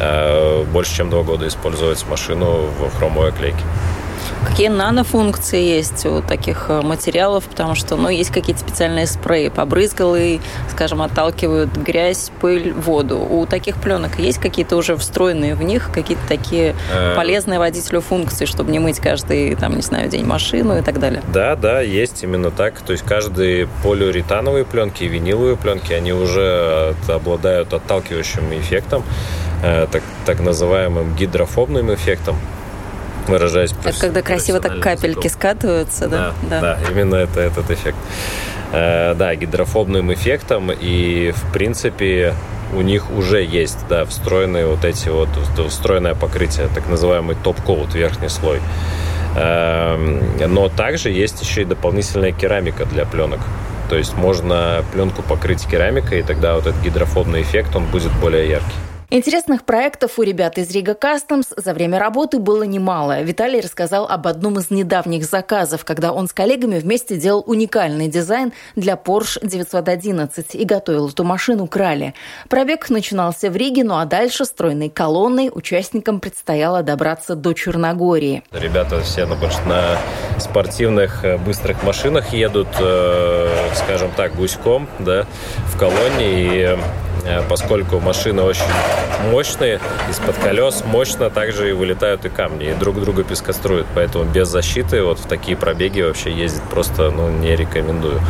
э, 0.00 0.64
больше 0.64 0.96
чем 0.96 1.10
два 1.10 1.22
года 1.22 1.46
использовать 1.46 2.04
машину 2.08 2.66
в 2.78 2.96
хромовой 2.96 3.32
клейке. 3.32 3.62
Какие 4.44 4.68
нанофункции 4.68 5.60
есть 5.60 6.06
у 6.06 6.22
таких 6.22 6.66
э, 6.68 6.82
материалов? 6.82 7.44
Потому 7.44 7.74
что, 7.74 7.96
ну, 7.96 8.08
есть 8.08 8.30
какие-то 8.30 8.60
специальные 8.60 9.06
спреи, 9.06 9.48
побрызгал 9.48 10.14
и, 10.16 10.38
скажем, 10.70 11.02
отталкивают 11.02 11.76
грязь, 11.76 12.30
пыль, 12.40 12.72
воду. 12.72 13.18
У 13.18 13.46
таких 13.46 13.76
пленок 13.76 14.18
есть 14.18 14.38
какие-то 14.38 14.76
уже 14.76 14.96
встроенные 14.96 15.54
в 15.54 15.62
них 15.62 15.90
какие-то 15.92 16.22
такие 16.28 16.74
э. 16.92 17.14
полезные 17.16 17.58
водителю 17.58 18.00
функции, 18.00 18.44
чтобы 18.44 18.70
не 18.70 18.78
мыть 18.78 19.00
каждый, 19.00 19.54
там, 19.56 19.76
не 19.76 19.82
знаю, 19.82 20.08
день 20.08 20.24
машину 20.24 20.78
и 20.78 20.82
так 20.82 21.00
далее? 21.00 21.22
Да, 21.32 21.56
да, 21.56 21.80
есть 21.80 22.22
именно 22.22 22.50
так. 22.50 22.80
То 22.80 22.92
есть 22.92 23.04
каждые 23.04 23.68
полиуретановые 23.82 24.64
пленки 24.64 25.04
и 25.04 25.08
виниловые 25.08 25.56
пленки, 25.56 25.92
они 25.92 26.12
уже 26.12 26.94
обладают 27.08 27.72
отталкивающим 27.72 28.52
эффектом, 28.58 29.02
э, 29.62 29.86
так, 29.90 30.02
так 30.26 30.40
называемым 30.40 31.14
гидрофобным 31.14 31.94
эффектом 31.94 32.36
выражаясь 33.28 33.74
Это 33.84 33.98
когда 33.98 34.22
красиво 34.22 34.60
так 34.60 34.80
капельки 34.80 35.28
скатываются, 35.28 36.08
да? 36.08 36.32
Да, 36.42 36.60
да, 36.60 36.60
да 36.60 36.90
именно 36.90 37.16
это 37.16 37.40
этот 37.40 37.70
эффект. 37.70 37.98
Э, 38.72 39.14
да, 39.14 39.34
гидрофобным 39.34 40.12
эффектом, 40.12 40.70
и 40.72 41.32
в 41.32 41.52
принципе 41.52 42.34
у 42.72 42.80
них 42.80 43.10
уже 43.10 43.44
есть, 43.44 43.78
да, 43.88 44.04
встроенные 44.04 44.66
вот 44.66 44.84
эти 44.84 45.08
вот, 45.08 45.28
встроенное 45.68 46.14
покрытие, 46.14 46.68
так 46.74 46.88
называемый 46.88 47.36
топ-коут, 47.36 47.94
верхний 47.94 48.28
слой. 48.28 48.60
Эм, 49.36 50.20
но 50.52 50.68
также 50.68 51.10
есть 51.10 51.40
еще 51.42 51.62
и 51.62 51.64
дополнительная 51.64 52.32
керамика 52.32 52.84
для 52.84 53.04
пленок. 53.04 53.40
То 53.88 53.96
есть 53.96 54.14
можно 54.16 54.84
пленку 54.92 55.22
покрыть 55.22 55.66
керамикой, 55.66 56.20
и 56.20 56.22
тогда 56.22 56.54
вот 56.54 56.66
этот 56.66 56.80
гидрофобный 56.82 57.42
эффект, 57.42 57.76
он 57.76 57.86
будет 57.86 58.12
более 58.20 58.48
яркий. 58.48 58.93
Интересных 59.10 59.64
проектов 59.64 60.18
у 60.18 60.22
ребят 60.22 60.58
из 60.58 60.70
Рига 60.70 60.92
Customs 60.92 61.46
за 61.56 61.72
время 61.72 61.98
работы 61.98 62.38
было 62.38 62.64
немало. 62.64 63.22
Виталий 63.22 63.60
рассказал 63.60 64.06
об 64.06 64.26
одном 64.26 64.58
из 64.58 64.70
недавних 64.70 65.24
заказов, 65.24 65.84
когда 65.84 66.12
он 66.12 66.26
с 66.26 66.32
коллегами 66.32 66.78
вместе 66.78 67.16
делал 67.16 67.44
уникальный 67.46 68.08
дизайн 68.08 68.52
для 68.74 68.94
Porsche 68.94 69.46
911 69.46 70.54
и 70.54 70.64
готовил 70.64 71.08
эту 71.08 71.22
машину 71.22 71.66
к 71.66 71.76
ралли. 71.76 72.14
Пробег 72.48 72.90
начинался 72.90 73.50
в 73.50 73.56
Риге, 73.56 73.84
ну 73.84 73.96
а 73.98 74.04
дальше 74.04 74.44
стройной 74.44 74.88
колонной 74.88 75.50
участникам 75.54 76.20
предстояло 76.20 76.82
добраться 76.82 77.36
до 77.36 77.52
Черногории. 77.52 78.42
Ребята 78.52 79.00
все 79.00 79.26
ну, 79.26 79.36
больше 79.36 79.60
на 79.66 79.98
спортивных 80.40 81.24
э, 81.24 81.38
быстрых 81.38 81.82
машинах 81.82 82.32
едут, 82.32 82.68
э, 82.80 83.48
скажем 83.74 84.10
так, 84.16 84.34
гуськом 84.34 84.88
да, 84.98 85.26
в 85.72 85.78
колонии. 85.78 86.62
И 86.62 86.64
Э, 86.64 86.78
поскольку 87.48 88.00
машины 88.00 88.42
очень 88.42 88.64
мощные, 89.30 89.80
из-под 90.10 90.36
колес 90.36 90.84
мощно 90.84 91.30
также 91.30 91.70
и 91.70 91.72
вылетают 91.72 92.24
и 92.24 92.28
камни, 92.28 92.70
и 92.70 92.74
друг 92.74 93.00
друга 93.00 93.24
пескоструют. 93.24 93.86
Поэтому 93.94 94.24
без 94.24 94.48
защиты 94.48 95.02
вот 95.02 95.18
в 95.18 95.26
такие 95.26 95.56
пробеги 95.56 96.02
вообще 96.02 96.32
ездить 96.32 96.62
просто 96.64 97.10
ну, 97.10 97.30
не 97.30 97.56
рекомендую. 97.56 98.20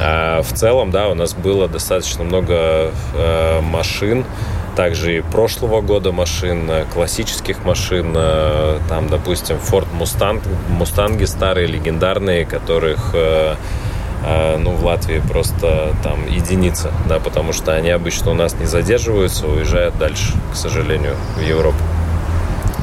А 0.00 0.42
в 0.42 0.52
целом, 0.52 0.90
да, 0.90 1.08
у 1.08 1.14
нас 1.14 1.34
было 1.34 1.68
достаточно 1.68 2.24
много 2.24 2.90
э, 3.14 3.60
машин, 3.60 4.24
также 4.76 5.18
и 5.18 5.20
прошлого 5.20 5.80
года 5.80 6.10
машин, 6.10 6.68
классических 6.92 7.64
машин, 7.64 8.12
там, 8.12 9.08
допустим, 9.08 9.56
Ford 9.56 9.86
Mustang, 9.96 10.42
Мустанги 10.68 11.24
старые, 11.26 11.68
легендарные, 11.68 12.44
которых 12.44 13.14
ну, 14.58 14.70
в 14.70 14.84
Латвии 14.84 15.20
просто 15.20 15.94
там 16.02 16.26
единица, 16.26 16.90
да, 17.08 17.18
потому 17.18 17.52
что 17.52 17.74
они 17.74 17.90
обычно 17.90 18.30
у 18.30 18.34
нас 18.34 18.54
не 18.54 18.66
задерживаются, 18.66 19.46
уезжают 19.46 19.98
дальше, 19.98 20.32
к 20.52 20.56
сожалению, 20.56 21.14
в 21.36 21.40
Европу. 21.42 21.78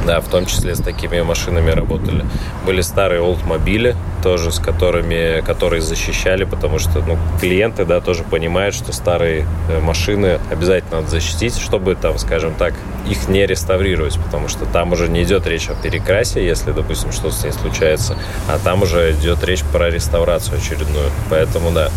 Да, 0.05 0.19
в 0.19 0.27
том 0.27 0.47
числе 0.47 0.75
с 0.75 0.79
такими 0.79 1.21
машинами 1.21 1.69
работали. 1.69 2.25
Были 2.65 2.81
старые 2.81 3.21
олдмобили, 3.21 3.95
тоже 4.23 4.51
с 4.51 4.59
которыми, 4.59 5.41
которые 5.41 5.81
защищали, 5.81 6.43
потому 6.43 6.79
что 6.79 7.03
ну, 7.05 7.17
клиенты, 7.39 7.85
да, 7.85 8.01
тоже 8.01 8.23
понимают, 8.23 8.73
что 8.73 8.93
старые 8.93 9.45
э, 9.69 9.79
машины 9.79 10.39
обязательно 10.49 10.97
надо 10.97 11.09
защитить, 11.09 11.55
чтобы 11.57 11.95
там, 11.95 12.17
скажем 12.17 12.55
так, 12.55 12.73
их 13.07 13.27
не 13.27 13.45
реставрировать, 13.45 14.17
потому 14.23 14.47
что 14.47 14.65
там 14.65 14.91
уже 14.91 15.07
не 15.07 15.23
идет 15.23 15.45
речь 15.45 15.69
о 15.69 15.75
перекрасе, 15.75 16.43
если, 16.45 16.71
допустим, 16.71 17.11
что-то 17.11 17.35
с 17.35 17.43
ней 17.43 17.51
случается, 17.51 18.15
а 18.47 18.59
там 18.63 18.81
уже 18.81 19.11
идет 19.13 19.43
речь 19.43 19.63
про 19.63 19.89
реставрацию 19.89 20.57
очередную. 20.57 21.11
Поэтому, 21.29 21.71
да, 21.71 21.89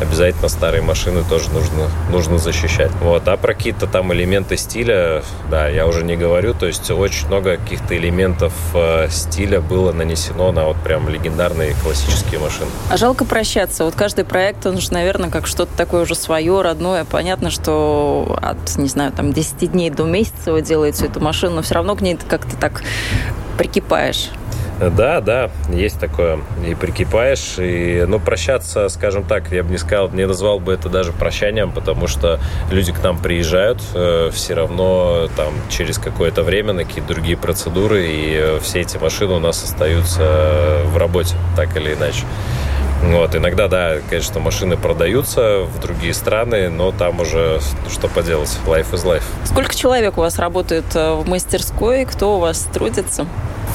обязательно 0.00 0.48
старые 0.48 0.82
машины 0.82 1.22
тоже 1.28 1.50
нужно, 1.50 1.88
нужно 2.10 2.38
защищать. 2.38 2.90
Вот. 3.00 3.26
А 3.28 3.36
про 3.36 3.54
какие-то 3.54 3.86
там 3.86 4.12
элементы 4.12 4.56
стиля, 4.56 5.22
да, 5.50 5.68
я 5.68 5.86
уже 5.86 6.04
не 6.04 6.16
говорю, 6.16 6.54
то 6.54 6.66
есть 6.66 6.90
очень 6.90 7.26
много 7.28 7.56
каких-то 7.56 7.96
элементов 7.96 8.52
э, 8.74 9.08
стиля 9.10 9.60
было 9.60 9.92
нанесено 9.92 10.52
на 10.52 10.64
вот 10.64 10.76
прям 10.78 11.08
легендарные 11.08 11.74
классические 11.82 12.40
машины. 12.40 12.70
А 12.90 12.96
жалко 12.96 13.24
прощаться. 13.24 13.84
Вот 13.84 13.94
каждый 13.94 14.24
проект, 14.24 14.66
он 14.66 14.78
же, 14.78 14.92
наверное, 14.92 15.30
как 15.30 15.46
что-то 15.46 15.72
такое 15.76 16.02
уже 16.02 16.14
свое, 16.14 16.62
родное. 16.62 17.04
Понятно, 17.04 17.50
что 17.50 18.38
от, 18.40 18.76
не 18.76 18.88
знаю, 18.88 19.12
там 19.12 19.32
10 19.32 19.72
дней 19.72 19.90
до 19.90 20.04
месяца 20.04 20.52
вы 20.52 20.62
делаете 20.62 21.06
эту 21.06 21.20
машину, 21.20 21.56
но 21.56 21.62
все 21.62 21.74
равно 21.74 21.94
к 21.96 22.00
ней 22.00 22.18
как-то 22.28 22.56
так 22.56 22.82
прикипаешь. 23.58 24.30
Да, 24.80 25.20
да, 25.20 25.50
есть 25.68 26.00
такое. 26.00 26.38
И 26.66 26.74
прикипаешь, 26.74 27.58
и, 27.58 28.04
ну, 28.08 28.18
прощаться, 28.18 28.88
скажем 28.88 29.24
так, 29.24 29.52
я 29.52 29.62
бы 29.62 29.70
не 29.70 29.78
сказал, 29.78 30.08
не 30.10 30.26
назвал 30.26 30.58
бы 30.58 30.72
это 30.72 30.88
даже 30.88 31.12
прощанием, 31.12 31.70
потому 31.70 32.06
что 32.06 32.40
люди 32.70 32.90
к 32.90 33.02
нам 33.02 33.18
приезжают 33.18 33.82
э, 33.94 34.30
все 34.32 34.54
равно 34.54 35.28
там 35.36 35.52
через 35.68 35.98
какое-то 35.98 36.42
время 36.42 36.72
на 36.72 36.84
какие-то 36.84 37.08
другие 37.08 37.36
процедуры, 37.36 38.06
и 38.06 38.34
э, 38.34 38.58
все 38.62 38.80
эти 38.80 38.96
машины 38.96 39.34
у 39.34 39.38
нас 39.38 39.62
остаются 39.62 40.80
в 40.86 40.96
работе, 40.96 41.36
так 41.56 41.76
или 41.76 41.92
иначе. 41.92 42.24
Вот, 43.02 43.34
иногда, 43.34 43.68
да, 43.68 43.96
конечно, 44.08 44.40
машины 44.40 44.76
продаются 44.76 45.60
в 45.60 45.80
другие 45.80 46.14
страны, 46.14 46.68
но 46.68 46.92
там 46.92 47.20
уже 47.20 47.60
что 47.90 48.08
поделать, 48.08 48.58
life 48.66 48.92
is 48.92 49.04
life. 49.04 49.22
Сколько 49.44 49.74
человек 49.74 50.18
у 50.18 50.20
вас 50.20 50.38
работает 50.38 50.84
э, 50.94 51.14
в 51.14 51.28
мастерской, 51.28 52.04
кто 52.04 52.36
у 52.36 52.40
вас 52.40 52.68
трудится? 52.72 53.26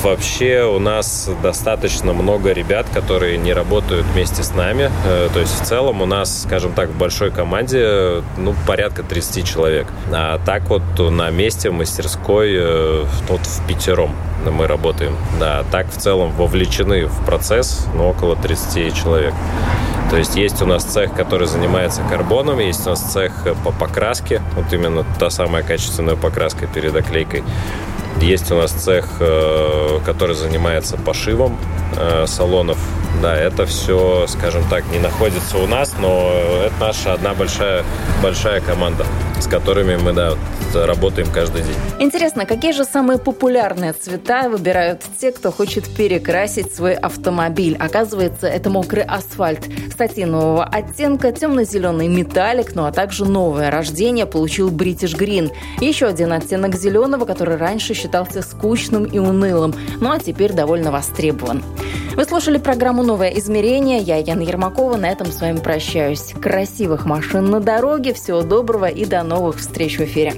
Вообще 0.04 0.64
у 0.64 0.78
нас 0.78 1.30
достаточно 1.42 2.14
много 2.14 2.52
ребят, 2.52 2.86
которые 2.94 3.38
не 3.38 3.54
работают 3.54 4.06
вместе 4.14 4.44
с 4.44 4.54
нами. 4.54 4.92
Э, 5.06 5.30
то 5.34 5.40
есть 5.40 5.60
в 5.60 5.66
целом 5.66 6.02
у 6.02 6.06
нас, 6.06 6.44
скажем 6.44 6.74
так, 6.74 6.90
в 6.90 6.98
большой 6.98 7.32
команде 7.32 8.22
ну, 8.38 8.54
порядка 8.68 9.02
30 9.02 9.48
человек. 9.48 9.88
А 10.12 10.40
так 10.46 10.70
вот 10.70 10.84
на 11.00 11.32
месте 11.32 11.72
в 11.72 11.74
мастерской 11.74 12.54
э, 12.56 13.06
вот 13.28 13.42
в 13.42 13.68
пятером 13.68 14.16
мы 14.52 14.68
работаем. 14.68 15.16
Да, 15.40 15.64
так 15.72 15.88
в 15.88 15.98
целом 15.98 16.32
вовлечены 16.32 17.06
в 17.06 17.26
процесс 17.26 17.88
ну, 17.94 18.10
около 18.10 18.36
30 18.36 18.96
человек. 18.96 19.34
То 20.10 20.18
есть 20.18 20.36
есть 20.36 20.62
у 20.62 20.66
нас 20.66 20.84
цех, 20.84 21.14
который 21.14 21.48
занимается 21.48 22.02
карбоном, 22.10 22.60
есть 22.60 22.86
у 22.86 22.92
нас 22.92 23.02
цех 23.02 23.34
по 23.64 23.72
покраске, 23.72 24.42
вот 24.56 24.72
именно 24.72 25.04
та 25.20 25.30
самая 25.30 25.64
качественная 25.64 26.16
покраска 26.16 26.68
перед 26.68 26.96
оклейкой. 26.96 27.44
Есть 28.22 28.50
у 28.52 28.56
нас 28.56 28.72
цех, 28.72 29.10
э, 29.20 30.00
который 30.06 30.36
занимается 30.36 30.96
пошивом 30.96 31.58
э, 31.98 32.26
салонов. 32.28 32.78
Да, 33.22 33.36
это 33.36 33.66
все, 33.66 34.26
скажем 34.28 34.64
так, 34.70 34.86
не 34.92 35.00
находится 35.00 35.58
у 35.58 35.68
нас, 35.68 35.94
но 36.00 36.32
это 36.66 36.74
наша 36.80 37.14
одна 37.14 37.34
большая, 37.34 37.84
большая 38.22 38.62
команда, 38.62 39.06
с 39.40 39.48
которыми 39.48 39.96
мы, 39.98 40.14
да, 40.14 40.34
работаем 40.74 41.30
каждый 41.32 41.62
день. 41.62 41.76
Интересно, 42.00 42.46
какие 42.46 42.72
же 42.72 42.84
самые 42.84 43.18
популярные 43.20 43.94
цвета 43.94 44.50
выбирают 44.50 45.02
те, 45.20 45.32
кто 45.32 45.52
хочет 45.52 45.88
перекрасить 45.96 46.76
свой 46.76 46.94
автомобиль? 46.94 47.78
Оказывается, 47.80 48.48
это 48.48 48.70
мокрый 48.70 49.04
асфальт. 49.04 49.62
Сатинового 49.98 50.66
оттенка, 50.66 51.32
темно-зеленый 51.32 52.08
металлик, 52.08 52.76
ну 52.76 52.86
а 52.86 52.92
также 52.92 53.26
новое 53.26 53.72
рождение 53.72 54.26
получил 54.26 54.70
British 54.70 55.18
Green. 55.18 55.52
Еще 55.80 56.08
один 56.08 56.34
оттенок 56.34 56.76
зеленого, 56.76 57.26
который 57.26 57.56
раньше 57.56 57.94
считался 57.94 58.42
скучным 58.42 59.06
и 59.06 59.20
унылым, 59.20 59.74
ну 60.02 60.12
а 60.12 60.20
теперь 60.20 60.54
довольно 60.54 60.92
востребован. 60.92 61.64
Вы 62.16 62.24
слушали 62.24 62.58
программу 62.58 63.04
«Новое 63.04 63.28
измерение». 63.32 64.00
Я, 64.00 64.16
Яна 64.16 64.44
Ермакова, 64.44 64.96
на 64.96 65.10
этом 65.10 65.28
с 65.34 65.42
вами 65.42 65.58
прощаюсь. 65.58 66.34
Красивых 66.42 67.06
машин 67.06 67.50
на 67.50 67.60
дороге, 67.60 68.14
всего 68.14 68.42
доброго 68.42 68.86
и 68.86 69.04
до 69.04 69.22
новых 69.26 69.58
встреч 69.58 69.98
в 69.98 70.02
эфире. 70.02 70.34